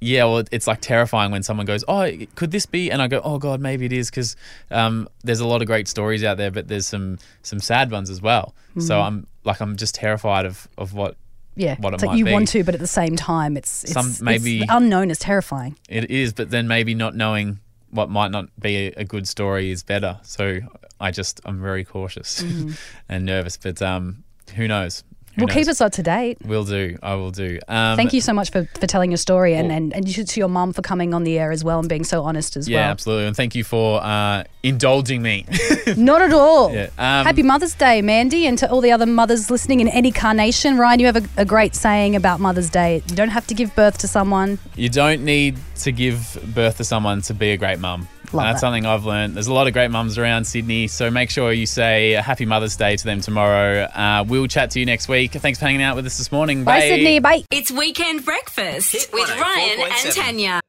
[0.00, 3.20] Yeah, well, it's like terrifying when someone goes, "Oh, could this be?" And I go,
[3.22, 4.34] "Oh God, maybe it is," because
[4.70, 8.08] um, there's a lot of great stories out there, but there's some some sad ones
[8.10, 8.54] as well.
[8.78, 9.04] So Mhm.
[9.06, 11.16] I'm like, I'm just terrified of of what
[11.56, 11.76] Yeah.
[11.78, 12.32] what it it's like might you be.
[12.32, 15.18] want to, but at the same time, it's, it's, Some- it's- maybe- the unknown is
[15.18, 15.76] terrifying.
[15.88, 17.58] It is, but then maybe not knowing
[17.90, 20.18] what might not be a, a good story is better.
[20.22, 20.60] So
[21.00, 22.78] I just I'm very cautious Mhm.
[23.08, 24.24] and nervous, but um,
[24.56, 25.02] who knows?
[25.36, 25.54] Who We'll knows?
[25.54, 26.38] keep us up to date.
[26.44, 26.98] We'll do.
[27.02, 27.60] I will do.
[27.68, 30.40] Um, Thank you so much for, for telling your story and, and, and you to
[30.40, 32.76] your mum for coming on the air as well and being so honest as Yeah,
[32.78, 32.84] well.
[32.86, 35.46] Yeah, absolutely, and thank you for uh, indulging me.
[35.96, 36.72] Not at all.
[36.74, 40.10] Yeah, um, Happy Mother's Day, Mandy, and to all the other mothers listening in any
[40.10, 40.76] carnation.
[40.76, 43.02] Ryan, you have a, a great saying about Mother's Day.
[43.08, 44.58] You don't have to give birth to someone.
[44.74, 48.08] You don't need to give birth to someone to be a great mum.
[48.32, 48.60] Love that's that.
[48.60, 49.34] something I've learned.
[49.34, 52.46] There's a lot of great mums around Sydney, so make sure you say a Happy
[52.46, 53.82] Mother's Day to them tomorrow.
[53.84, 55.32] Uh, we'll chat to you next week.
[55.32, 56.64] Thanks for hanging out with us this morning.
[56.64, 57.18] Bye, Sydney.
[57.18, 57.44] Bye.
[57.50, 60.60] It's Weekend Breakfast with Ryan and Tanya.